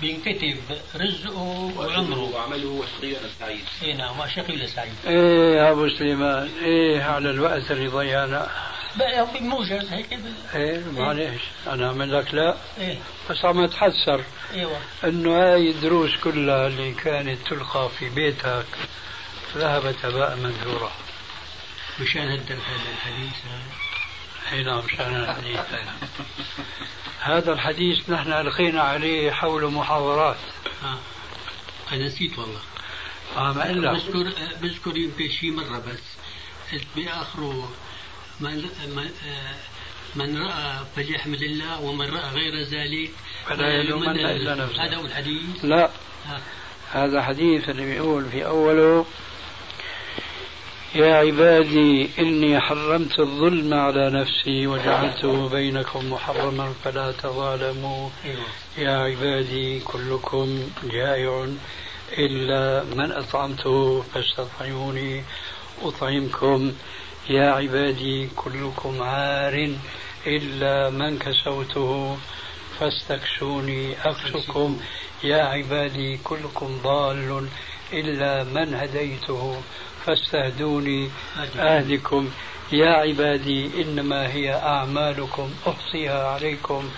[0.00, 0.56] بينكتب
[0.96, 2.30] رزقه وعمره.
[2.34, 4.92] وعمله وشقي سعيد اي نعم ما شقي ولا سعيد.
[5.06, 8.50] إيه يا أبو سليمان إيه على الوقت اللي ضيعنا
[8.96, 12.56] بقى هو موجز هيك بال- إيه معلش أنا أعمل لك لا.
[12.78, 12.98] إيه.
[13.30, 14.24] بس عم أتحسر.
[14.54, 14.78] إيوه.
[15.04, 18.66] إنه هاي الدروس كلها اللي كانت تلقى في بيتك
[19.56, 20.92] ذهبت هباء منثورا
[22.00, 23.32] مشان هذا هذا الحديث
[24.52, 25.60] إي نعم شأن الحديث
[27.20, 30.36] هذا الحديث نحن ألقينا عليه حول محاضرات.
[30.84, 30.98] آه.
[31.92, 32.60] أنا نسيت والله.
[33.36, 33.92] آه ما إلا.
[33.92, 36.02] بذكر بذكر يمكن شي مرة بس.
[36.72, 37.70] قلت بآخره
[38.42, 38.56] من
[38.96, 39.54] من آه،
[40.14, 43.10] من رأى فليحمد الله ومن رأى غير ذلك
[43.46, 46.40] فلا يلومن إلا نفسه هذا هو الحديث لا آه.
[46.92, 49.06] هذا حديث اللي بيقول في أوله
[50.94, 58.44] يا عبادي إني حرمت الظلم على نفسي وجعلته بينكم محرما فلا تظالموا أيوة.
[58.78, 61.46] يا عبادي كلكم جائع
[62.18, 65.22] إلا من أطعمته فاستطعموني
[65.82, 66.72] أطعمكم
[67.30, 69.74] يا عبادي كلكم عار
[70.26, 72.16] إلا من كسوته
[72.78, 74.80] فاستكسوني أكسكم.
[75.24, 77.48] يا عبادي كلكم ضال
[77.92, 79.62] إلا من هديته
[80.06, 81.10] فاستهدوني
[81.58, 82.30] أهدكم.
[82.72, 86.90] يا عبادي إنما هي أعمالكم أحصيها عليكم.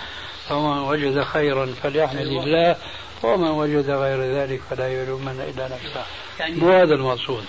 [0.48, 2.76] فمن وجد خيرا فليحمد الله
[3.22, 6.04] ومن وجد غير ذلك فلا يلومن إلا نفسه.
[6.40, 7.44] يعني مو هذا المقصود.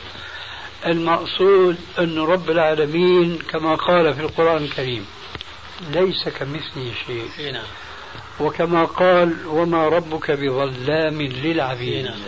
[0.86, 5.06] المقصود أن رب العالمين كما قال في القرآن الكريم
[5.90, 7.30] ليس كمثله شيء.
[7.40, 7.68] إيه نعم.
[8.40, 12.06] وكما قال وما ربك بظلام للعبيد.
[12.06, 12.20] نعم.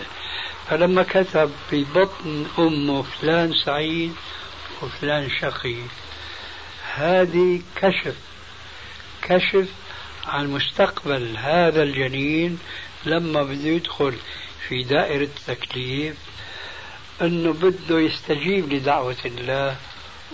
[0.70, 4.14] فلما كتب في بطن أمه فلان سعيد
[4.82, 5.76] وفلان شقي
[6.96, 8.16] هذه كشف
[9.22, 9.68] كشف
[10.28, 12.60] عن مستقبل هذا الجنين
[13.06, 14.14] لما بده يدخل
[14.68, 16.16] في دائرة التكليف
[17.22, 19.76] أنه بده يستجيب لدعوة الله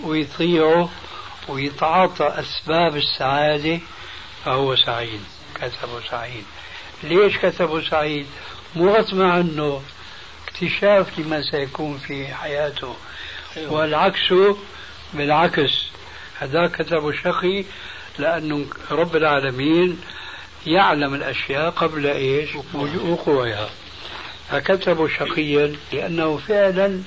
[0.02, 0.90] ويطيعه
[1.48, 3.80] ويتعاطى أسباب السعادة
[4.44, 5.20] فهو سعيد.
[5.54, 6.44] كتبه سعيد.
[7.02, 8.26] ليش كتبه سعيد؟
[8.76, 9.82] مو غصب عنه
[10.48, 12.96] اكتشاف لما سيكون في حياته.
[13.56, 13.72] أيوة.
[13.72, 14.34] والعكس
[15.14, 15.86] بالعكس.
[16.38, 17.64] هذا كتبه شقي
[18.18, 20.00] لأنه رب العالمين
[20.66, 22.50] يعلم الأشياء قبل إيش؟
[23.04, 23.70] وقوعها.
[24.50, 27.02] فكتبه شقيا لأنه فعلا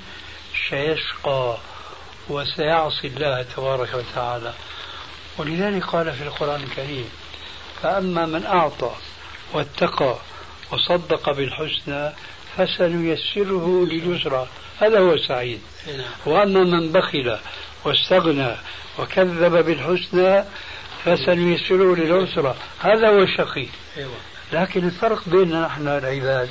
[0.69, 1.57] سيشقى
[2.29, 4.53] وسيعصي الله تبارك وتعالى.
[5.37, 7.09] ولذلك قال في القرآن الكريم
[7.83, 8.91] فأما من أعطى
[9.53, 10.15] واتقى
[10.71, 12.11] وصدق بالحسنى
[12.57, 14.47] فسنيسره لليسرى.
[14.79, 15.61] هذا هو السعيد.
[15.87, 16.07] إيه نعم.
[16.25, 17.37] وأما من بخل
[17.85, 18.55] واستغنى
[18.99, 20.43] وكذب بالحسنى
[21.05, 22.55] فسنيسره للعسرى.
[22.79, 23.67] هذا هو الشقي.
[23.97, 24.11] أيوة.
[24.53, 26.49] لكن الفرق بيننا نحن العباد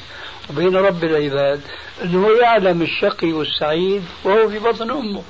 [0.51, 1.61] وبين رب العباد
[2.05, 5.23] أنه يعلم الشقي والسعيد وهو في بطن أمه.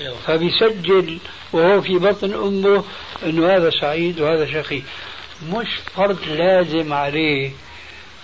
[0.00, 0.16] أيوة.
[0.26, 1.18] فبيسجل
[1.52, 2.84] وهو في بطن أمه
[3.26, 4.82] أنه هذا سعيد وهذا شقي.
[5.52, 7.50] مش فرض لازم عليه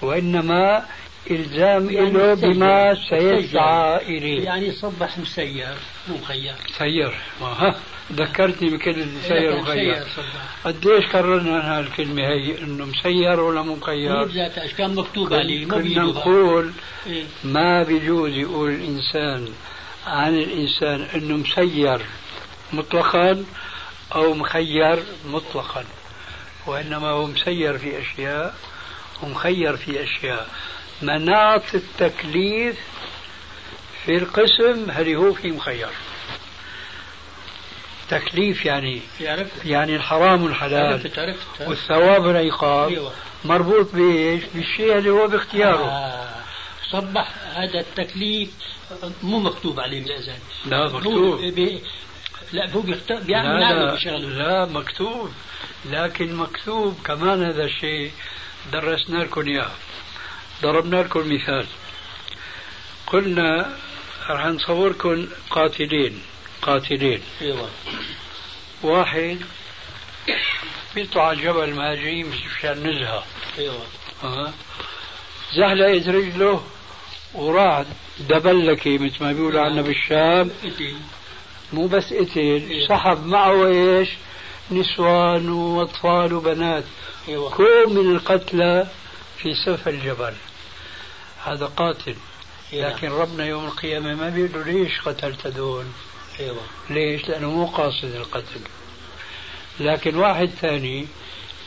[0.02, 0.84] وإنما
[1.30, 2.94] إلزام يعني له بما.
[3.10, 4.44] سيسعى إليه.
[4.44, 5.74] يعني صبح مسير
[6.08, 7.14] مو مخير سير.
[7.40, 7.74] ها
[8.12, 10.64] ذكرتني بكلمة سير وخير مسير صبح.
[10.64, 16.02] قديش كررنا هالكلمة هي؟ إنه مسير ولا هي مخير بذاتها كان مكتوب عليه ما كنا
[16.02, 16.72] نقول
[17.06, 17.24] إيه.
[17.44, 19.48] ما بيجوز يقول الإنسان
[20.06, 22.00] عن الإنسان أنه مسير
[22.72, 23.44] مطلقا
[24.14, 25.84] أو مخير مطلقا
[26.66, 28.54] وإنما هو مسير في أشياء
[29.22, 30.48] ومخير في أشياء.
[31.06, 32.76] مناط التكليف
[34.04, 35.88] في القسم هل هو في مخير؟
[38.08, 39.64] تكليف يعني عرفت.
[39.64, 40.92] يعني الحرام والحلال.
[40.92, 41.68] عرفت عرفت عرفت.
[41.68, 42.88] والثواب والعقاب.
[42.88, 43.12] أيوة.
[43.44, 45.84] مربوط بإيش؟ بالشيء اللي هو باختياره.
[45.84, 46.30] آه.
[46.90, 48.50] صبح هذا التكليف
[49.22, 51.40] مو مكتوب عليه من الأذان لا مكتوب.
[51.40, 51.82] بي...
[52.52, 54.64] لا هو بيختار بيعمل لا لا.
[54.64, 55.30] مكتوب.
[55.84, 58.12] لكن مكتوب كمان هذا الشيء
[58.72, 59.70] درسنا لكم إياه.
[60.64, 61.66] ضربنا لكم مثال.
[63.06, 63.76] قلنا
[64.28, 66.22] راح نصوركم قاتلين
[66.62, 67.20] قاتلين.
[67.42, 67.68] أيوه.
[68.82, 69.38] واحد
[70.94, 73.24] بيطلع على الجبل مهاجرين مشان نزهة.
[73.58, 73.82] أيوه.
[74.24, 74.52] أه.
[75.56, 76.64] زحلقت رجله
[77.34, 77.84] وراح
[78.20, 80.50] دبلكي مثل ما بيقولوا عنا بالشام.
[80.64, 80.94] قتل
[81.72, 84.08] مو بس قتل سحب معه إيش؟
[84.70, 86.84] نسوان وأطفال وبنات.
[87.26, 88.86] كل من القتلى
[89.38, 90.34] في سفح الجبل.
[91.44, 92.14] هذا قاتل.
[92.72, 95.84] لكن ربنا يوم القيامة ما بيقول له ليش قتلت دول
[96.40, 96.62] أيوه.
[96.90, 98.60] ليش؟ لأنه مو قاصد القتل.
[99.80, 101.06] لكن واحد ثاني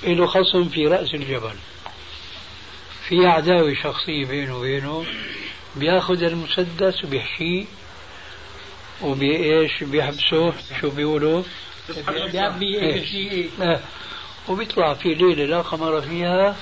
[0.04, 1.56] له خصم في رأس الجبل.
[3.08, 5.06] في عداوة شخصية بينه وبينه
[5.76, 7.66] بيأخذ المسدس وبيحشيه
[9.02, 10.54] وبإيش بيحبسه.
[10.82, 11.44] شو بيقولوا؟
[12.32, 13.50] بيعبي إيه.
[13.62, 13.82] إيه.
[14.50, 16.56] وبيطلع في ليلة لا قمر فيها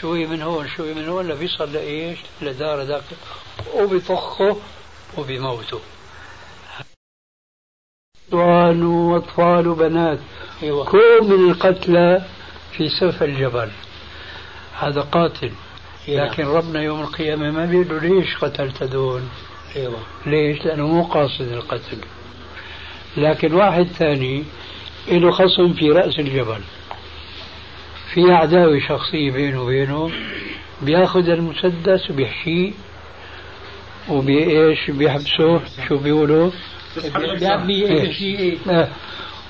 [0.00, 3.04] شوي من هون شوي من هون لبيصل لإيش لدار ذاك
[3.74, 4.56] وبيطخه
[5.18, 5.80] وبيموته
[8.28, 10.18] نسوان وأطفال وبنات
[10.62, 10.84] أيوة.
[10.84, 12.24] كل من القتلى
[12.72, 13.70] في سفل الجبل.
[14.78, 15.52] هذا قاتل.
[16.08, 16.24] أيوة.
[16.24, 19.22] لكن ربنا يوم القيامة ما بيقول له ليش قتلت دول
[19.76, 19.98] أيوة.
[20.26, 21.98] ليش؟ لأنه مو قاصد القتل.
[23.16, 24.44] لكن واحد ثاني
[25.08, 26.60] له خصم في رأس الجبل.
[28.14, 30.10] في عداوة شخصية بينه وبينه
[30.82, 32.72] بيأخذ المسدس وبيحشيه
[34.08, 36.50] وبإيش بيحبسه شو بيقولوا؟
[37.88, 38.58] بيحشيه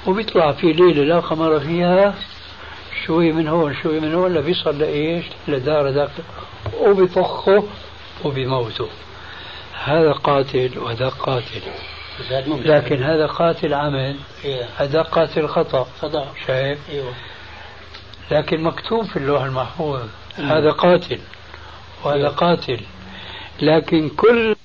[0.06, 2.14] وبيطلع في ليلة لا قمر فيها
[3.06, 6.10] شوي من هون شوي من هون لبيصل لإيش؟ لدار ذاك.
[6.80, 7.64] وبيطخه
[8.24, 8.88] وبيموته.
[9.84, 11.60] هذا قاتل وهذا قاتل.
[12.64, 14.64] لكن هذا قاتل عمد إيه.
[14.76, 15.86] هذا قاتل خطأ.
[16.00, 16.32] خطأ.
[16.46, 16.78] شايف؟
[18.30, 20.00] لكن مكتوب في اللوح المحفوظ
[20.36, 21.18] هذا قاتل
[22.04, 22.28] وهذا.
[22.28, 22.80] قاتل
[23.62, 24.56] لكن كل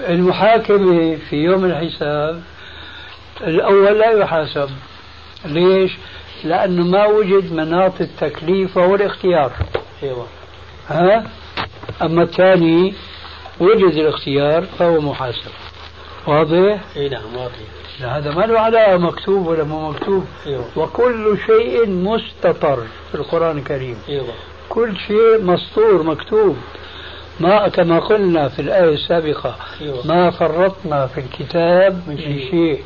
[0.00, 2.42] المحاكمة في يوم الحساب
[3.40, 4.70] الأول لا يحاسب
[5.44, 5.92] ليش؟
[6.44, 9.52] لأنه ما وجد مناط التكليف وهو الاختيار
[10.02, 10.26] أيوه
[10.88, 11.26] ها؟
[12.02, 12.94] أما الثاني
[13.60, 15.50] وجد الاختيار فهو محاسب
[16.26, 20.64] واضح؟ اي نعم واضح هذا ما له علاقة مكتوب ولا مو مكتوب أيوة.
[20.76, 24.26] وكل شيء مستطر في القرآن الكريم أيوة.
[24.68, 26.56] كل شيء مسطور مكتوب
[27.40, 30.06] ما كما قلنا في الآية السابقة أيوة.
[30.06, 32.50] ما فرطنا في الكتاب من أيوة.
[32.50, 32.82] شيء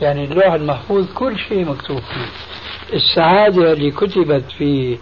[0.00, 2.26] يعني اللوح المحفوظ كل شيء مكتوب فيه
[2.96, 4.98] السعادة اللي كتبت في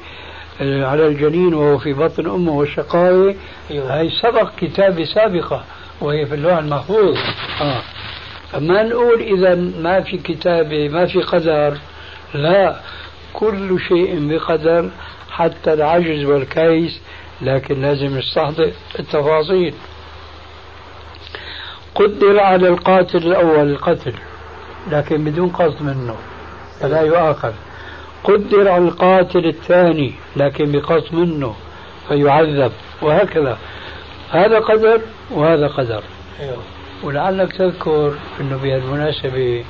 [0.61, 3.35] على الجنين وهو في بطن أمه والشقاوة
[3.71, 4.01] أيوة.
[4.01, 5.65] هي سبق كتابة سابقة
[6.01, 7.17] وهي في اللوح المحفوظ
[7.61, 7.83] آه.
[8.55, 11.79] أما نقول إذا ما في كتابة ما في قدر
[12.35, 12.77] لا
[13.33, 14.91] كل شيء بقدر
[15.31, 17.01] حتى العجز والكيس
[17.43, 19.75] لكن لازم نستحضر التفاصيل.
[21.95, 24.15] قدر على القاتل الأول القتل
[24.91, 26.17] لكن بدون قصد منه
[26.81, 27.53] فلا يؤاخذ.
[28.25, 31.55] قدر على القاتل الثاني لكن بقصد منه
[32.09, 33.59] فيعذب وهكذا.
[34.31, 36.03] هذا قدر وهذا قدر.
[36.41, 36.76] أيوه.
[37.03, 39.65] ولعلك تذكر إنه بهالمناسبة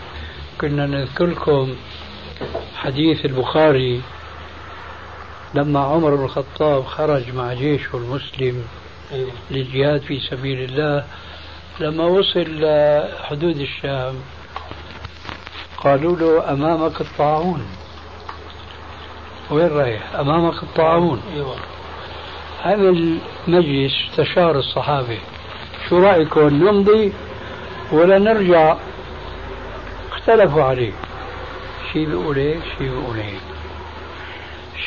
[0.60, 1.74] كنا نذكر لكم
[2.76, 4.00] حديث البخاري
[5.54, 8.64] لما عمر بن الخطاب خرج مع جيشه المسلم
[9.12, 9.30] أيوة.
[9.50, 11.04] للجهاد في سبيل الله
[11.80, 14.14] لما وصل لحدود الشام
[15.76, 17.66] قالوا له أمامك الطاعون
[19.50, 21.56] وين رايح؟ أمامك الطاعون أيوة.
[22.64, 25.18] عمل مجلس استشار الصحابة
[25.88, 27.12] شو رأيكم نمضي
[27.92, 28.76] ولا نرجع.
[30.12, 30.92] اختلفوا عليه.
[31.92, 33.40] شيء بيقول هيك شيء بيقول هيك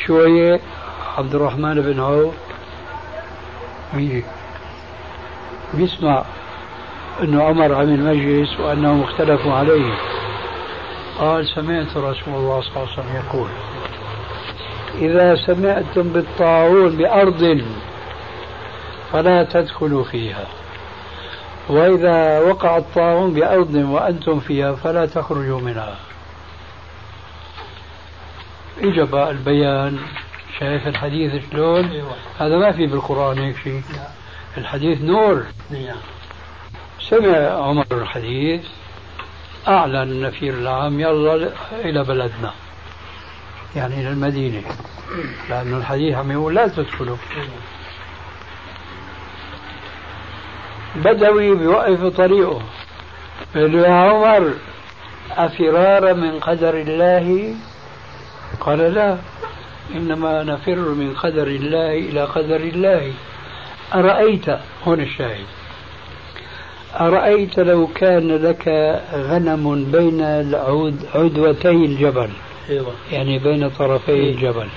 [0.06, 0.60] شوية
[1.18, 2.34] عبد الرحمن بن عوف
[5.74, 6.24] بيسمع
[7.22, 9.94] إنه عمر عمل مجلس وأنهم اختلفوا عليه.
[11.18, 13.48] قال سمعت رسول الله صلى الله عليه وسلم يقول
[14.98, 17.62] إذا سمعتم بالطاعون بأرض
[19.12, 20.46] فلا تدخلوا فيها.
[21.70, 25.96] وإذا وقع الطاعون بأرض وأنتم فيها فلا تخرجوا منها.
[28.82, 29.98] إجا بقى البيان.
[30.58, 32.14] شايف الحديث شلون؟ أيوة.
[32.38, 33.82] هذا ما في بالقرآن هيك شيء.
[34.56, 35.44] الحديث نور.
[35.70, 35.96] نعم.
[37.00, 38.64] سمع عمر الحديث.
[39.68, 42.52] أعلن النفير العام يلا إلى بلدنا.
[43.76, 44.62] يعني إلى المدينة.
[45.50, 47.16] لأن الحديث عم يقول لا تدخلوا.
[50.96, 52.62] بدوي بيوقف طريقه.
[53.54, 54.52] بيقول له يا عمر
[55.30, 57.54] أفرار من قدر الله؟
[58.60, 59.18] قال لا
[59.94, 63.12] إنما نفر من قدر الله إلى قدر الله.
[63.94, 64.48] أرأيت
[64.86, 65.46] هنا الشاهد.
[67.00, 68.68] أرأيت لو كان لك
[69.14, 72.30] غنم بين العود عدوتي الجبل.
[72.70, 72.92] أيوة.
[73.12, 74.68] يعني بين طرفي الجبل.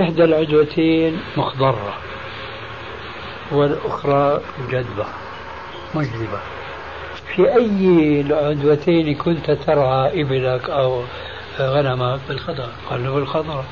[0.00, 1.94] إحدى العدوتين مخضرة.
[3.52, 4.40] والأخرى
[4.70, 5.06] جدبة
[5.94, 6.40] مجذبة.
[7.34, 11.02] في أي العدوتين كنت ترعى إبلك أو
[11.60, 13.64] غنمك بالخضر قال له بالخضرة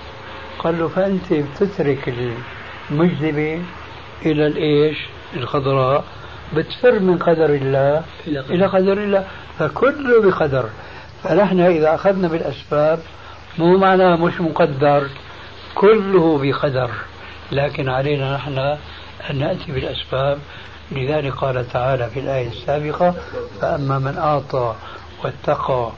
[0.59, 2.15] قال له فأنت بتترك
[2.91, 3.63] المجذبة
[4.27, 4.99] إلى الإيش؟
[5.37, 6.05] الخضراء
[6.57, 9.25] بتفر من قدر الله إلى قدر, إلى قدر الله.
[9.59, 10.69] فكله بقدر.
[11.23, 13.01] فنحن إذا أخذنا بالأسباب
[13.59, 15.07] مو معناه مش مقدر
[15.75, 16.91] كله بقدر.
[17.53, 18.77] لكن علينا نحن
[19.31, 20.39] أن نأتي بالأسباب.
[20.93, 23.15] لذلك قال تعالى في الآية السابقة
[23.61, 24.75] فأما من أعطى
[25.25, 25.91] واتقى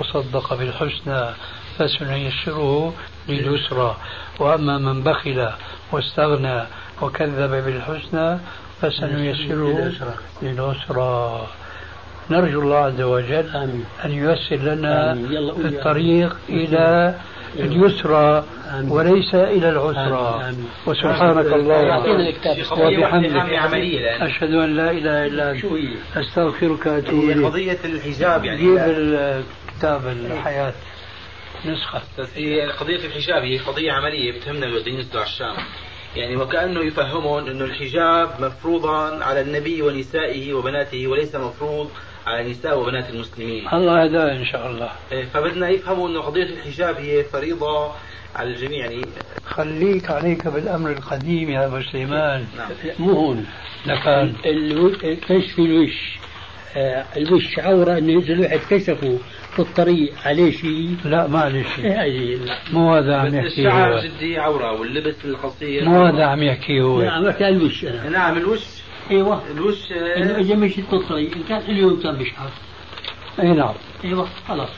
[0.00, 1.24] وصدق بالحسنى
[1.78, 2.92] فسنيسره
[3.28, 3.96] لليسرى.
[4.40, 5.48] وأما من بخل
[5.92, 6.62] واستغنى
[7.02, 8.38] وكذب بالحسنى
[8.80, 9.92] فسنيسره
[10.42, 11.46] للعسرى
[12.30, 13.84] نرجو الله عز وجل آمين.
[14.04, 15.32] أن ييسر لنا آمين.
[15.32, 17.14] يا الطريق إلى
[17.56, 18.44] اليسرى.
[18.88, 20.52] وليس إلى العسرى.
[20.86, 22.16] وسبحانك اللهم.
[22.72, 23.28] وبحمدك.
[24.20, 25.60] أشهد أن لا إله إلا أنت.
[25.60, 27.46] شو هي؟ أستغفرك وأتوب إليك.
[27.46, 28.58] قضية الحجاب يعني.
[28.58, 30.72] جيب الكتاب الحياة.
[31.66, 32.02] نسخة.
[32.36, 35.54] هي قضية الحجاب هي قضية عملية بتهمنا ينزلوا على الشام.
[36.16, 41.90] يعني وكأنه يفهمون أنه الحجاب مفروضا على النبي ونسائه وبناته وليس مفروض
[42.28, 43.68] على نساء وبنات المسلمين.
[43.72, 44.90] الله هداه إن شاء الله.
[45.12, 47.90] إيه، فبدنا يفهموا أنه قضية الحجاب هي فريضة
[48.36, 49.02] على الجميع يعني
[49.46, 52.44] خليك عليك بالأمر القديم يا أبو سليمان.
[52.56, 52.68] نعم.
[52.98, 53.46] مو هون
[53.86, 54.96] لكان الو-
[55.28, 56.18] كشف الوش.
[56.76, 59.18] آه، الوش عورة انه اذا الواحد كشفه
[59.52, 62.38] في الطريق عليه شيء؟ لا معلش إيه، هذه
[62.72, 65.84] مو هذا عم يحكي الشعر جدي عورة واللبس القصير.
[65.84, 67.02] مو هذا عم يحكي هو.
[67.02, 68.08] نعم بحكي الوش أنا.
[68.08, 68.60] نعم الوش
[69.10, 72.50] أيوه الوش انه اذا مشيت في الطريق ان كان ان كان بشعر
[73.40, 74.68] اي نعم أيوه خلاص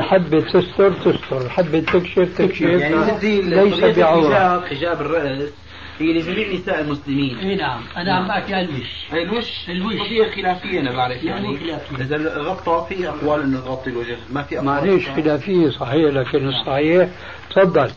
[0.00, 5.50] حبت تستر تستر حبت تكشف تكشف يعني جدي ليس بعورة الحجاب حجاب الرأس
[5.98, 9.94] هي لجميع نساء المسلمين اي نعم أنا عم بحكي الوش هي الوش الوش.
[9.94, 11.58] قضية خلافية أنا بعرف يعني.
[12.00, 17.08] إذا غطى في أقوال إنه تغطي الوجه ما في أقوال معليش خلافية صحيح لكن الصحيح
[17.50, 17.90] تفضل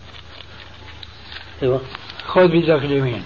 [1.64, 1.82] أيوه
[2.26, 3.24] خذ بيدك اليمين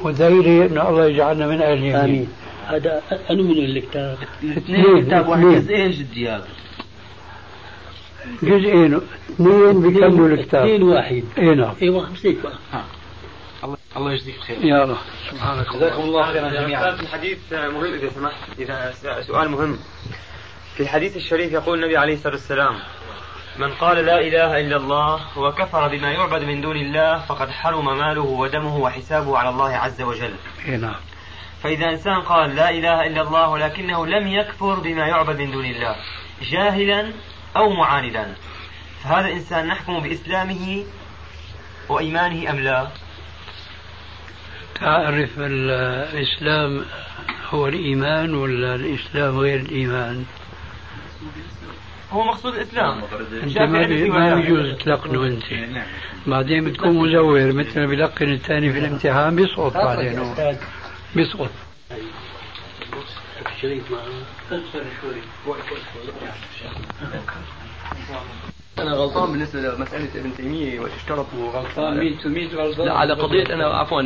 [0.00, 1.96] ودايري أن الله يجعلنا من أهل اليمين.
[1.96, 2.28] آمين.
[2.66, 5.42] هذا أنو من الكتاب؟ اثنين كتاب واحد.
[5.42, 6.48] جزئين جدي هذا
[8.42, 9.00] جزئين.
[9.30, 11.24] اثنين بيكملوا الكتاب؟ اثنين واحد.
[11.38, 11.74] اي نعم.
[11.82, 12.82] أيوه مسك بقى.
[13.64, 14.98] الله الله يجزيك خير يا الله
[15.30, 16.96] سبحانك جزاكم الله خيرا جميعا.
[16.96, 18.58] في الحديث مهم إذا سمحت.
[18.58, 18.92] إذا
[19.26, 19.78] سؤال مهم.
[20.74, 22.74] في الحديث الشريف يقول النبي عليه الصلاة والسلام
[23.56, 28.22] من قال لا إله إلا الله وكفر بما يعبد من دون الله فقد حرم ماله
[28.22, 30.34] ودمه وحسابه على الله عز وجل.
[30.68, 30.94] اي نعم.
[31.62, 35.96] فإذا إنسان قال لا إله إلا الله ولكنه لم يكفر بما يعبد من دون الله
[36.42, 37.12] جاهلا
[37.56, 38.34] أو معاندا
[39.04, 40.84] فهذا الإنسان نحكم بإسلامه
[41.88, 42.88] وإيمانه أم لا؟
[44.80, 46.84] تعرف الإسلام
[47.50, 50.24] هو الإيمان ولا الإسلام غير الإيمان؟
[52.12, 53.00] هو مقصود الإسلام.
[53.42, 55.42] انت ما بي- ما يجوز تلقنه انت
[56.26, 60.18] بعدين بتكون مزور مثل ما بيلقن الثاني في الامتحان بيسقط بعدين.
[60.18, 60.54] هو
[61.16, 61.50] بيسقط.
[68.78, 71.98] أنا غلطان بالنسبة لمسألة ابن تيمية واشترطوا غلطان.
[71.98, 74.02] مين مين غلطان؟ لا على قضية أنا عفوا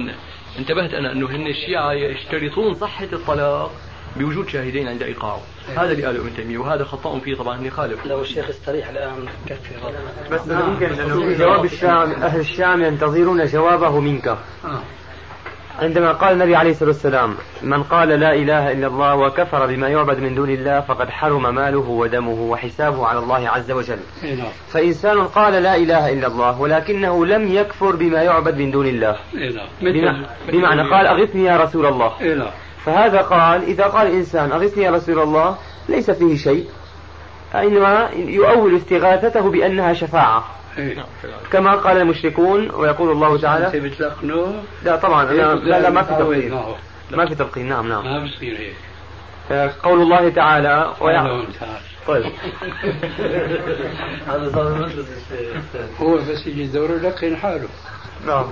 [0.59, 3.73] انتبهت أنا أنه هن الشيعة يشترطون صحة الطلاق.
[4.19, 5.41] بوجود شاهدين عند ايقاعه
[5.77, 9.13] هذا اللي قاله ابن تيمية وهذا خطأ فيه طبعا هن خالف لو الشيخ استريح الآن
[9.47, 9.75] كفي
[10.33, 14.29] بس ممكن لأنه في جواب الشام أهل الشام ينتظرون جوابه منك.
[14.29, 14.39] آه.
[15.83, 20.19] عندما قال النبي عليه الصلاة والسلام من قال لا إله إلا الله وكفر بما يعبد
[20.21, 23.99] من دون الله فقد حرم ماله ودمه وحسابه على الله عز وجل.
[24.25, 24.49] اي نعم.
[24.69, 29.17] فإنسان قال لا إله إلا الله ولكنه لم يكفر بما يعبد من دون الله.
[29.35, 29.67] اي نعم.
[29.81, 32.21] بمع- بمعنى قال أغثني يا رسول الله.
[32.21, 32.51] اي نعم.
[32.87, 35.57] فهذا قال إذا قال إنسان أغثني يا رسول الله
[35.89, 36.67] ليس فيه شيء.
[37.55, 40.45] إنما يؤول استغاثته بأنها شفاعة.
[40.79, 41.05] إيه.
[41.53, 46.15] كما قال المشركون ويقول الله انت تعالى بتلقنه لا طبعا لا لا, لا ما في
[46.15, 46.61] تلقين.
[47.11, 48.05] ما في تلقين نعم نعم.
[48.05, 48.75] ما بصير هيك
[49.51, 50.33] آه، قول الله تعالى
[50.69, 51.23] تعال ويع...
[51.23, 51.81] هون، تعال.
[52.07, 52.25] طيب.
[54.29, 55.09] هذا صار مجلس
[56.01, 57.69] هو بس يجي يدور يلقن حاله.
[58.27, 58.47] نعم.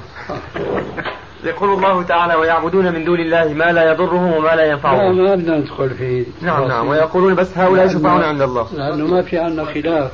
[1.44, 5.16] يقول الله تعالى ويعبدون من دون الله ما لا يضرهم وما لا لا ينفعهم.
[5.16, 6.88] ما بدنا ندخل في نعم نعم.
[6.88, 8.68] ويقولون بس هؤلاء شفعون عند الله.
[8.72, 10.12] لأنه ما في عندنا خلاف.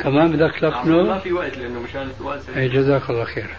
[0.00, 2.58] كمان بدك ما تلقنه في وقت لأنه مشان السؤال سريع.
[2.58, 3.56] أي جزاك الله خير.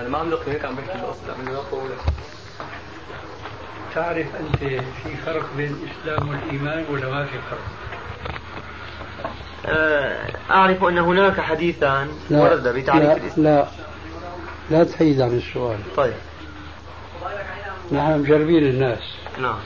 [0.00, 0.98] أنا ما عم لقي هيك عم بحكي
[1.46, 1.90] لا طول
[3.94, 4.56] تعرف أنت
[5.02, 7.60] في فرق بين الإسلام والإيمان ولا ما في فرق؟
[9.66, 10.16] آه،
[10.50, 13.44] أعرف أن هناك حديثا ورد بتعريف لا, الإسلام.
[13.44, 13.66] لا.
[14.70, 15.78] لا تحيد عن السؤال.
[15.96, 16.14] طيب.
[17.92, 19.02] نحن مجربين الناس.
[19.38, 19.58] نعم.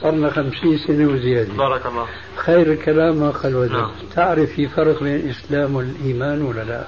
[0.00, 1.54] صرنا خمسين سنة وزيادة.
[1.54, 2.06] بارك الله.
[2.36, 3.90] خير الكلام ما قال وزن نعم.
[4.14, 6.84] تعرف في فرق بين الإسلام والإيمان ولا لا؟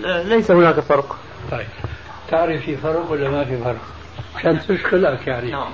[0.00, 1.18] لا، ليس هناك فرق.
[1.50, 1.66] طيب.
[2.30, 3.80] تعرف في فرق ولا ما في فرق؟
[4.36, 5.50] عشان تشغلك يعني.
[5.50, 5.72] نعم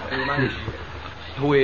[1.39, 1.57] هو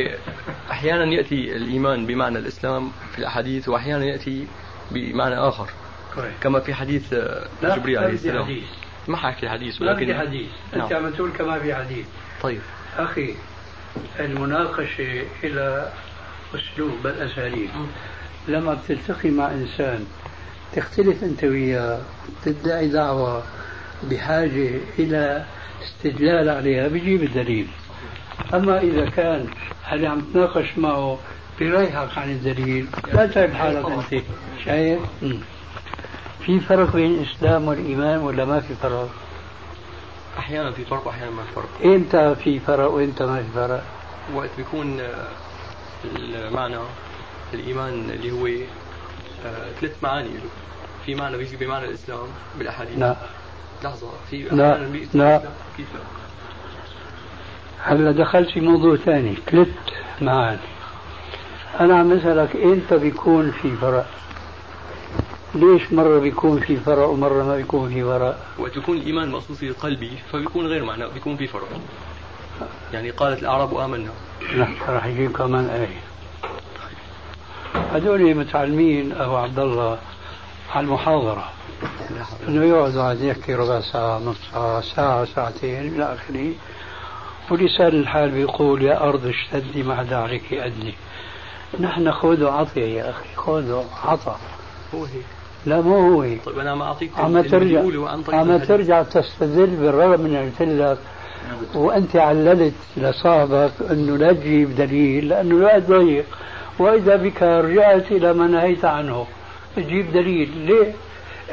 [0.70, 4.46] أحيانا يأتي الإيمان بمعنى الإسلام في الأحاديث وأحيانا يأتي
[4.90, 5.70] بمعنى آخر.
[6.14, 6.32] كويس.
[6.40, 8.44] كما في حديث آه، جبريل ما عليه السلام.
[8.44, 8.64] حديث.
[9.08, 10.46] ما حكي حديث ما بدي ولكن حديث.
[10.76, 10.92] أنت.
[10.92, 12.06] عم تقول كما في حديث.
[12.42, 12.60] طيب.
[12.98, 13.34] أخي
[14.20, 15.92] المناقشة إلى
[16.54, 17.70] أسلوب بل أساليب
[18.48, 20.06] لما بتلتقي مع إنسان
[20.76, 22.00] تختلف أنت وياه
[22.44, 23.42] تدعي دعوة
[24.02, 25.44] بحاجة إلى
[25.82, 27.66] استدلال عليها بيجيب الدليل.
[28.54, 29.46] أما إذا كان
[29.92, 31.18] اللي عم تناقش معه
[31.60, 34.24] بيريحك عن الدليل لا تعب حالك أنت
[34.64, 35.40] شايف؟ مم.
[36.46, 39.08] في فرق بين الإسلام والإيمان ولا ما في فرق؟
[40.38, 43.82] أحيانا في فرق واحيانا ما في فرق إمتى في فرق وإمتى ما في فرق؟
[44.34, 45.28] وقت بيكون آه،
[46.04, 46.76] المعنى
[47.54, 50.40] الإيمان اللي هو آه، ثلاث معاني له
[51.06, 52.18] في معنى بيجي بمعنى الإسلام
[52.58, 53.16] بالأحاديث لا
[53.84, 54.78] لحظة في لا.
[55.14, 55.42] لا.
[55.76, 56.00] كيف لا؟
[57.82, 59.68] هلا دخلت في موضوع ثاني ثلاث
[60.20, 60.58] معاني
[61.80, 64.06] أنا عم أسألك إمتى بيكون في فرق؟
[65.54, 70.10] ليش مرة بيكون في فرق ومرة ما بيكون في فرق؟ وقت يكون الايمان مخصوص قلبي
[70.32, 71.68] فبيكون غير معنى بيكون في فرق.
[72.92, 74.10] يعني قالت الأعراب آمنا.
[74.52, 76.00] لا راح يجيب كمان آية.
[77.92, 79.98] هذول متعلمين أبو عبد الله
[80.74, 81.50] على المحاضرة.
[82.48, 86.52] إنه يقعد واحد يحكي ربع ساعة نص ساعة ساعة ساعتين إلى آخره.
[87.50, 90.94] ولسان الحال بيقول يا أرض اشتدي مع دعرك أدني
[91.80, 94.36] نحن خذ وعطي يا أخي خذ وعطى
[94.94, 95.24] هو هيك
[95.66, 97.80] لا مو هو هيك طيب أنا عم أعطيكم عم ترجع
[98.32, 98.56] عم.
[98.58, 100.98] ترجع تستدل بالرغم من قلت لك
[101.74, 106.24] وأنت عللت لصاحبك انه لا تجيب دليل لأنه الوقت ضيق.
[106.78, 109.26] وإذا بك رجعت إلى ما نهيت عنه.
[109.76, 110.50] تجيب دليل.
[110.58, 110.94] ليه؟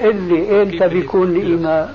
[0.09, 1.89] اللي إمتى كيف بدي- بيكون الايمان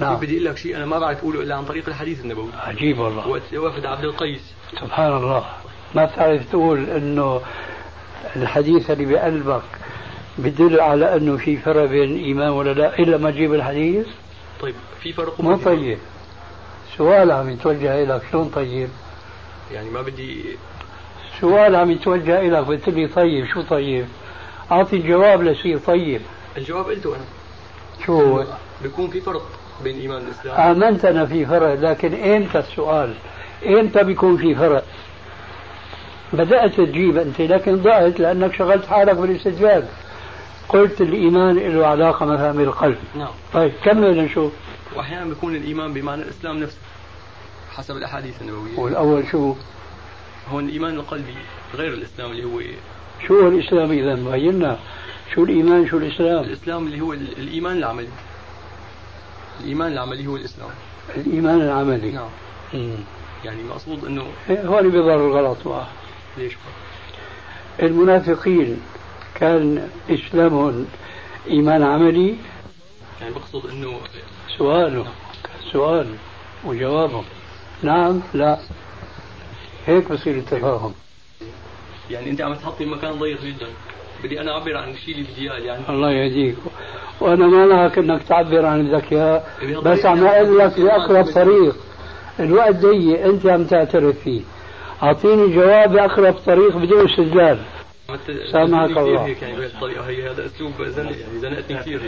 [0.00, 0.16] نعم.
[0.16, 2.48] بدي أقول لك شيء أنا ما بعرف أقوله إلا عن طريق الحديث النبوي.
[2.66, 3.28] عجيب والله.
[3.28, 4.40] وقت وفد عبد القيس.
[4.80, 5.44] سبحان الله.
[5.94, 7.40] ما بتعرف تقول إنه
[8.36, 9.62] الحديث اللي بقلبك
[10.38, 14.06] بدل على إنه في فرق بين الإيمان ولا لا إلا ما تجيب الحديث؟
[14.60, 15.64] طيب في فرق فرق.
[15.64, 15.98] طيب.
[16.98, 18.88] سؤال عم يتوجه لك شلون طيب؟
[19.72, 20.44] يعني ما بدي
[21.40, 24.06] سؤال عم يتوجه لك قلت لي طيب شو طيب؟
[24.72, 26.20] أعطي الجواب لشيء طيب.
[26.56, 27.24] الجواب قلته أنا.
[28.06, 28.44] شو؟ هو
[28.82, 29.42] بيكون في فرق
[29.84, 30.82] بين الإيمان والإسلام.
[30.82, 33.14] آمنت أنا في فرق لكن إمتى السؤال
[33.66, 34.84] إمتى بيكون في فرق؟
[36.32, 39.84] بدأت تجيب أنت لكن ضعت لأنك شغلت حالك بالاستدلال
[40.68, 43.28] قلت الإيمان له علاقة مثلا بالقلب نعم.
[43.52, 44.52] طيب كمل نشوف.
[44.96, 46.78] وأحيانا بيكون الإيمان بمعنى الإسلام نفسه
[47.70, 48.78] حسب الأحاديث النبوية.
[48.78, 49.54] والأول شو؟
[50.52, 51.34] هون الإيمان القلبي
[51.74, 52.60] غير الإسلام اللي هو
[53.26, 54.78] شو هو الإسلام إذا بينا
[55.34, 58.08] شو الإيمان؟ شو الإسلام؟ الإسلام اللي هو ال- الإيمان العملي.
[59.60, 60.68] الإيمان العملي هو الإسلام.
[61.16, 62.10] الإيمان العملي.
[62.10, 62.28] نعم.
[62.74, 62.94] مم.
[63.44, 65.88] يعني مقصود إنه إيه، هون بيظهر الغلط معه
[66.38, 66.52] ليش
[67.82, 68.80] المنافقين
[69.34, 70.86] كان إسلامهم
[71.48, 72.36] إيمان عملي.
[73.20, 74.00] يعني بقصد إنه
[74.58, 75.06] سؤاله
[75.72, 76.06] سؤال
[76.64, 77.24] وجوابه.
[77.82, 78.58] نعم لا.
[79.86, 80.94] هيك بصير التفاهم.
[82.10, 83.66] يعني أنت عم تحطي بمكان ضيق جدا.
[84.24, 86.56] بدي أنا أعبر عن الشيء اللي بدي اياه يعني الله يهديك.
[87.20, 91.76] وأنا ما نهاك إنك تعبر عن الذكاء بس عم أقول لك بأقرب طريق.
[92.40, 94.40] الوقت ضيق أنت عم تعترف فيه.
[95.02, 97.58] أعطيني جواب باقرب طريق بدون استدلال
[98.52, 99.24] سامحك الله.
[99.24, 100.46] هيك يعني بهالطريقه هي هذا
[100.88, 102.00] زنق يعني زنقتني كثير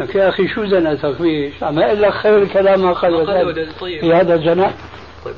[0.00, 4.00] لك يا أخي شو زنقتك فيه؟ عم أقول لك خير الكلام ما قال طيب.
[4.00, 4.72] في هذا زنق
[5.24, 5.34] طيب.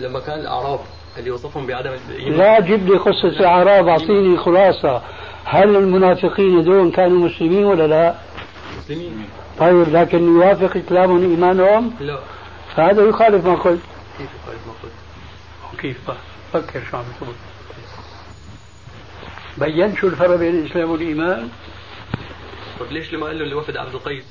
[0.00, 0.80] لما كان الأعراب
[1.18, 2.38] اللي وصفهم بعدم الإيمان.
[2.38, 5.02] لا جيب لي قصة الأعراب أعطيني خلاصة.
[5.44, 8.14] هل المنافقين دون كانوا مسلمين ولا لا؟
[8.78, 9.24] مسلمين.
[9.58, 12.18] طيب لكن يوافق كلامهم إيمانهم لا.
[12.76, 13.80] فهذا يخالف ما قلت.
[14.18, 14.72] كيف قال ما
[15.84, 16.16] كيف؟ بقى؟
[16.52, 17.34] فكر شو عم تقول.
[19.58, 21.48] بين شو الفرق بين الإسلام والإيمان؟
[22.80, 24.24] طيب ليش لما قال له لوفد عبد القيس؟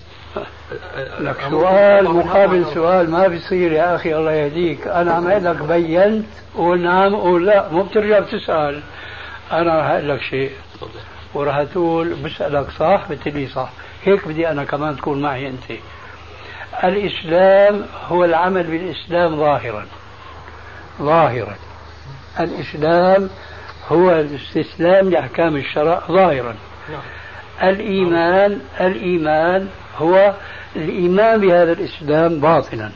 [1.20, 4.88] لك سؤال مقابل سؤال ما بيصير يا أخي الله يهديك.
[4.88, 6.26] أنا عم أقول لك بينت
[6.56, 7.70] قول نعم قول لا.
[7.70, 8.82] مو بترجع بتسأل.
[9.52, 10.52] أنا راح أقول لك شيء.
[11.34, 13.70] وراح تقول بسألك صح؟ بتقول صح.
[14.06, 15.80] هيك بدي أنا كمان تكون معي أنت.
[16.84, 19.86] الإسلام هو العمل بالإسلام ظاهرا.
[21.02, 21.56] ظاهرا.
[22.40, 23.30] الإسلام
[23.88, 26.56] هو الاستسلام لأحكام الشرع ظاهرا.
[26.90, 27.02] نعم.
[27.70, 29.68] الإيمان الإيمان
[29.98, 30.34] هو
[30.76, 32.92] الإيمان بهذا الإسلام باطنا.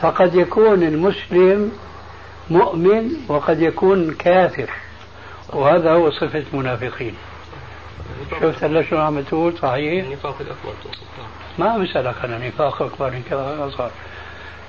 [0.00, 1.72] فقد يكون المسلم
[2.50, 4.70] مؤمن وقد يكون كافر
[5.52, 7.14] وهذا هو صفة المنافقين.
[8.40, 10.72] شفت هلا شو عم تقول؟ صحيح؟ النفاق الأكبر.
[11.58, 11.86] ما عم
[12.24, 13.90] أنا نفاق أكبر نفاق أصغر.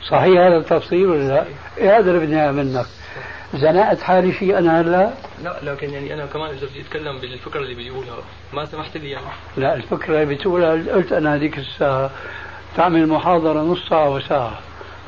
[0.08, 1.46] صحيح هذا التفصيل ولا لا؟
[1.78, 2.86] إيه هذا اللي بدي إياه منك.
[3.54, 7.76] زنقت حالي شيء أنا هلأ؟ لا لكن يعني أنا كمان إذا بدي أتكلم بالفكرة اللي
[7.76, 8.18] بيقولها
[8.54, 9.26] ما سمحت لي يعني.
[9.58, 12.10] لا الفكرة اللي بتقولها قلت أنا هذيك الساعة
[12.78, 14.60] تعمل محاضرة نص ساعة وساعة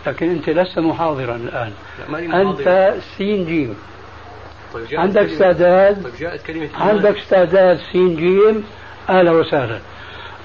[0.07, 1.71] لكن أنت لست محاضرا الآن.
[2.09, 2.41] لا.
[2.41, 3.75] أنت سين جيم.
[4.73, 6.69] طيب جاءت عندك كلمة- استعداد؟ طيب جاءت إيمان.
[6.75, 8.63] عندك استعداد سين جيم؟
[9.09, 9.79] أهلا وسهلا.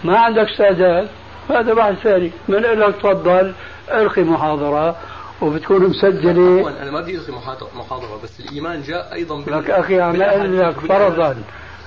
[0.05, 1.09] ما عندك استعداد؟
[1.51, 2.31] هذا بحث ثاني.
[2.49, 3.53] من لك تفضل.
[3.93, 4.97] القي محاضرة
[5.43, 6.71] وبتكون مسجلة.
[6.83, 7.33] أنا ما بدي القي
[7.77, 9.59] محاضره بس الإيمان جاء أيضا بال...
[9.59, 11.37] لك أخي عم أقول لك فرضا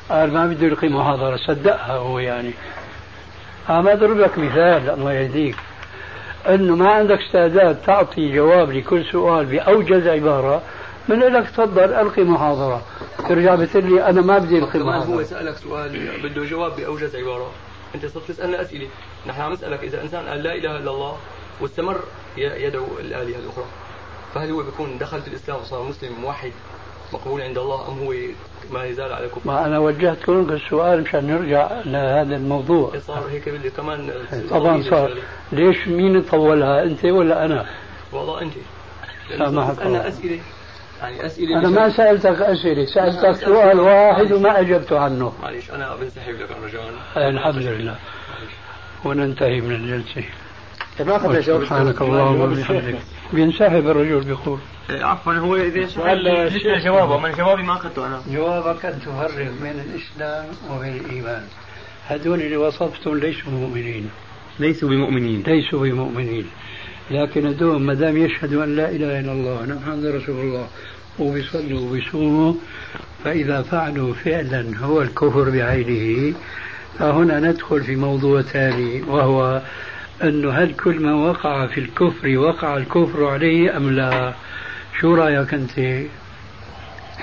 [0.09, 2.51] قال ما بده يلقي محاضرة صدقها هو يعني.
[3.69, 5.55] عم أضرب لك مثال الله يهديك.
[6.49, 10.61] إنه ما عندك استعداد تعطي جواب لكل سؤال بأوجز عبارة
[11.07, 12.81] من لك تفضل القي محاضرة.
[13.29, 17.51] ترجع بتقول لي أنا ما بدي القي محاضره هو سألك سؤال بده جواب بأوجز عبارة.
[17.95, 18.87] أنت صرت تسالنا أسئلة.
[19.27, 21.17] نحن عم نسألك إذا إنسان قال لا إله إلا الله
[21.61, 21.99] واستمر
[22.37, 23.65] يدعو الآلهة الأخرى.
[24.35, 26.51] فهل هو بيكون دخل في الإسلام وصار مسلم موحد
[27.13, 28.13] مقبول عند الله أم هو
[28.71, 32.99] ما يزال على كفر؟ ما أنا وجهت لكم السؤال مشان نرجع لهذا الموضوع.
[32.99, 34.11] صار هيك بدي كمان
[34.49, 35.11] طبعا صار.
[35.51, 37.65] ليش مين طولها أنت ولا أنا؟
[38.11, 38.53] والله أنت.
[39.37, 40.07] سامحك الله.
[40.07, 40.39] أسئلة.
[41.01, 45.33] يعني أسئلة أنا ما سألتك أسئلة سألتك سؤال واحد وما أجبت عنه.
[45.41, 47.95] معلش أنا بنسحب لك رجاء آه، الحمد لله.
[49.05, 50.23] وننتهي من الجلسة.
[51.01, 52.99] ما أخذنا جواب سبحانك اللهم وبحمدك.
[53.33, 54.59] بينسحب الرجل بيقول.
[54.89, 58.21] عفوا هو إذا سؤال لسه جوابه من جوابي ما أخذته أنا.
[58.31, 61.43] جوابك أن تفرق بين الإسلام وبين الإيمان.
[62.07, 64.09] هذول اللي وصفتهم ليسوا مؤمنين.
[64.59, 65.43] ليسوا بمؤمنين.
[65.47, 66.45] ليسوا بمؤمنين.
[67.11, 70.67] لكن هذول ما دام يشهدوا أن لا إله إلا الله وان محمد رسول الله
[71.19, 72.53] وبيصلوا وبيصوموا
[73.23, 76.33] فإذا فعلوا فعلا هو الكفر بعينه.
[76.99, 79.61] فهنا ندخل في موضوع ثاني وهو
[80.23, 84.33] أنه هل كل من وقع في الكفر وقع الكفر عليه أم لا؟
[84.99, 86.05] شو رأيك أنت؟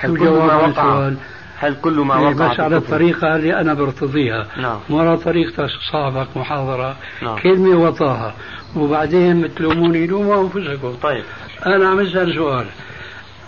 [0.01, 1.11] شو كل ما وقع؟
[1.59, 4.79] هل كل ما إيه، وقع بس على؟ الطريقة اللي أنا برتضيها نعم.
[4.89, 7.39] على طريقة صاحبك محاضرة نعم.
[7.39, 8.35] كلمة وطاها
[8.75, 11.23] وبعدين بتلوموني لوموا أنفسكم طيب
[11.65, 12.65] أنا عم أسأل سؤال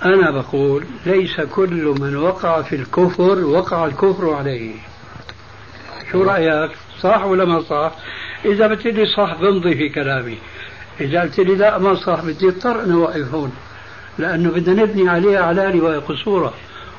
[0.05, 4.75] أنا بقول ليس كل من وقع في الكفر وقع الكفر عليه
[6.11, 6.71] شو رأيك
[7.01, 7.91] صح ولا ما صح
[8.45, 10.37] إذا بتقول لي صح بمضي في كلامي.
[11.01, 13.51] إذا قلت لي لا ما صح بدي اضطر أن أوقف هون.
[14.17, 16.53] لأنه بدنا نبني عليها على رواية قصورة.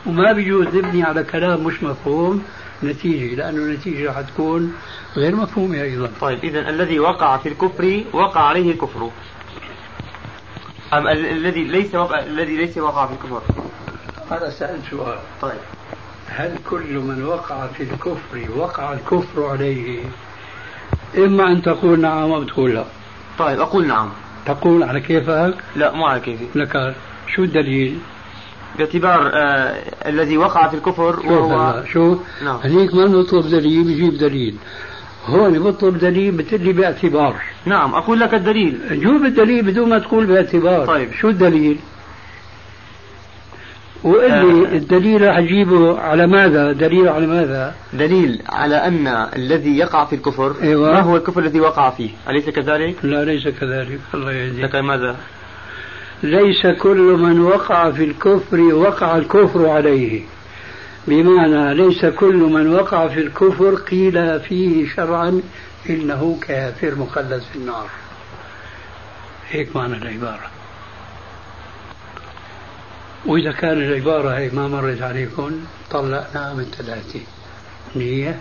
[0.06, 2.44] وما بيجوز نبني على كلام مش مفهوم
[2.82, 3.34] نتيجة.
[3.34, 4.74] لأنه النتيجة حتكون
[5.16, 6.10] غير مفهومة أيضا.
[6.20, 9.10] طيب اذا الذي وقع في الكفر وقع عليه الكفر.
[10.92, 13.42] أم ال- الذي ليس وقع الذي ليس وقع في الكفر؟
[14.32, 15.18] أنا سألت سؤال.
[15.42, 15.60] طيب.
[16.28, 20.04] هل كل من وقع في الكفر وقع الكفر عليه
[21.18, 22.84] إما أن تقول نعم أو تقول لا.
[23.38, 24.08] طيب أقول نعم.
[24.46, 26.44] تقول على كيفك لا مو على كيفي.
[26.54, 26.94] لك
[27.34, 27.98] شو الدليل؟
[28.78, 32.56] باعتبار آه الذي وقع في الكفر شوف وهو شو نعم.
[32.64, 34.54] هنيك ما بنطلب دليل بجيب دليل.
[35.26, 37.36] هون بطلب دليل بتقول لي باعتبار.
[37.66, 38.78] نعم أقول لك الدليل.
[38.90, 40.86] جوب الدليل بدون ما تقول باعتبار.
[40.86, 41.12] طيب.
[41.12, 41.78] شو الدليل؟
[44.04, 44.76] وقل لي آه.
[44.76, 50.92] الدليل اجيبه على ماذا دليل على ماذا دليل على أن الذي يقع في الكفر أيوة.
[50.92, 55.16] ما هو الكفر الذي وقع فيه أليس كذلك؟ لا ليس كذلك الله يهديك لك ماذا؟
[56.22, 60.22] ليس كل من وقع في الكفر وقع الكفر عليه
[61.08, 65.42] بمعنى ليس كل من وقع في الكفر قيل فيه شرعا
[65.90, 67.86] إنه كافر مخلد في النار
[69.50, 70.59] هيك معنى العبارة
[73.26, 75.60] وإذا كان العبارة هي ما مرت عليكم
[75.90, 77.20] طلقناها من ثلاثة
[77.96, 78.40] نية.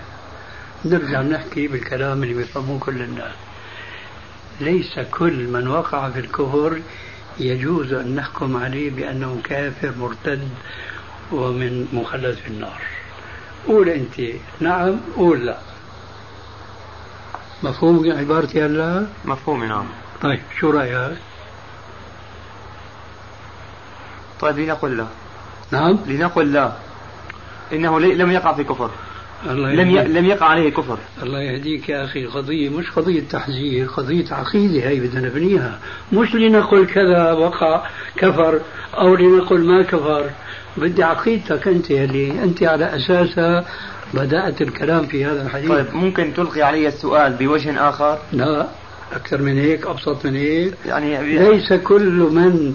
[0.85, 3.35] نرجع نحكي بالكلام اللي بيفهموه كل الناس.
[4.61, 6.81] ليس كل من وقع في الكفر
[7.39, 10.49] يجوز أن نحكم عليه بأنه كافر مرتد
[11.31, 12.81] ومن مخلد في النار.
[13.67, 14.21] قول أنت
[14.59, 15.57] نعم قول لا.
[17.63, 19.85] مفهوم عبارتي هلا مفهوم نعم.
[20.21, 21.17] طيب شو رأيك؟
[24.39, 25.05] طيب لنقل لا
[25.71, 25.99] نعم.
[26.07, 26.71] لنقل لا
[27.73, 28.89] إنه لي- لم يقع في كفر.
[29.49, 30.03] الله لم ي...
[30.03, 30.97] لم يقع عليه كفر.
[31.23, 32.25] الله يهديك يا أخي.
[32.25, 35.79] قضية مش قضية تحذير قضية عقيدة هي بدنا نبنيها.
[36.13, 37.85] مش لنقل كذا وقع
[38.17, 38.59] كفر
[38.97, 40.29] أو لنقل ما كفر.
[40.77, 43.65] بدي عقيدتك أنت اللي أنت على أساسها
[44.13, 45.69] بدأت الكلام في هذا الحديث.
[45.69, 48.67] طيب ممكن تلقي علي السؤال بوجه آخر؟ لا
[49.13, 50.73] أكثر من هيك أبسط من هيك.
[50.85, 52.73] يعني ليس كل من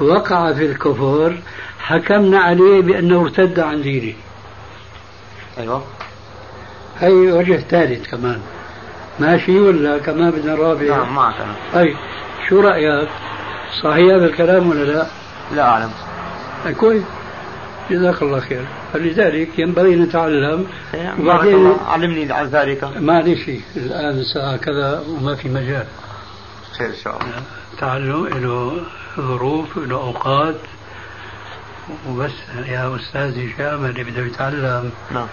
[0.00, 1.38] وقع في الكفر
[1.78, 4.14] حكمنا عليه بأنه ارتد عن دينه.
[5.58, 5.84] أيوه.
[6.98, 8.40] هي وجه ثالث كمان.
[9.20, 11.54] ماشي ولا كمان بدنا رابع؟ نعم معك أنا.
[11.74, 11.96] طيب
[12.48, 13.08] شو رأيك؟
[13.82, 15.06] صحيح هذا الكلام ولا لا؟
[15.54, 15.90] لا أعلم.
[16.66, 17.02] أي كويس.
[17.90, 18.64] جزاك الله خير.
[18.92, 20.66] فلذلك ينبغي نتعلم.
[21.20, 22.84] وبعدين علمني عن ذلك.
[22.84, 25.86] معلش الآن الساعة كذا وما في مجال.
[26.78, 27.42] خير إن شاء الله.
[27.78, 28.72] تعلم له
[29.20, 30.60] ظروف له أوقات.
[32.08, 32.32] وبس
[32.66, 34.92] يا أستاذ هشام اللي بده يتعلم.
[35.10, 35.26] نعم.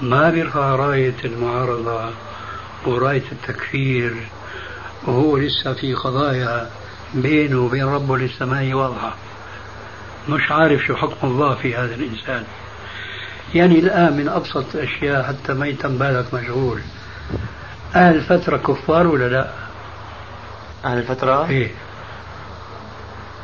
[0.00, 2.10] ما بيرفع راية المعارضة
[2.86, 4.14] وراية التكفير
[5.06, 6.70] وهو لسه في قضايا
[7.14, 9.14] بينه وبين ربه لسه ما هي واضحة.
[10.28, 12.44] مش عارف شو حكم الله في هذا الإنسان.
[13.54, 16.80] يعني الآن من أبسط الأشياء حتى ما يتم بالك مشغول.
[17.94, 19.50] أهل الفترة كفار ولا لا؟
[20.84, 21.70] أهل الفترة؟ إيه.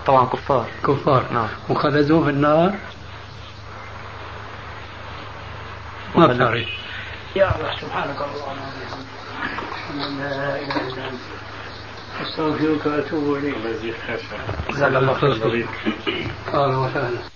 [0.06, 0.66] طبعا كفار.
[0.84, 1.32] كفار.
[1.32, 1.48] نعم.
[1.68, 2.74] وخلدوه في النار.
[6.14, 6.68] ما بتعرف.
[7.36, 10.20] يا الله سبحانك اللهم وبحمدك.
[10.20, 11.18] لا إله إلا أنت.
[12.22, 13.54] أستغفرك وأتوب إليك.
[14.70, 15.66] جزاك الله خير.
[16.54, 17.35] أهلا وسهلا.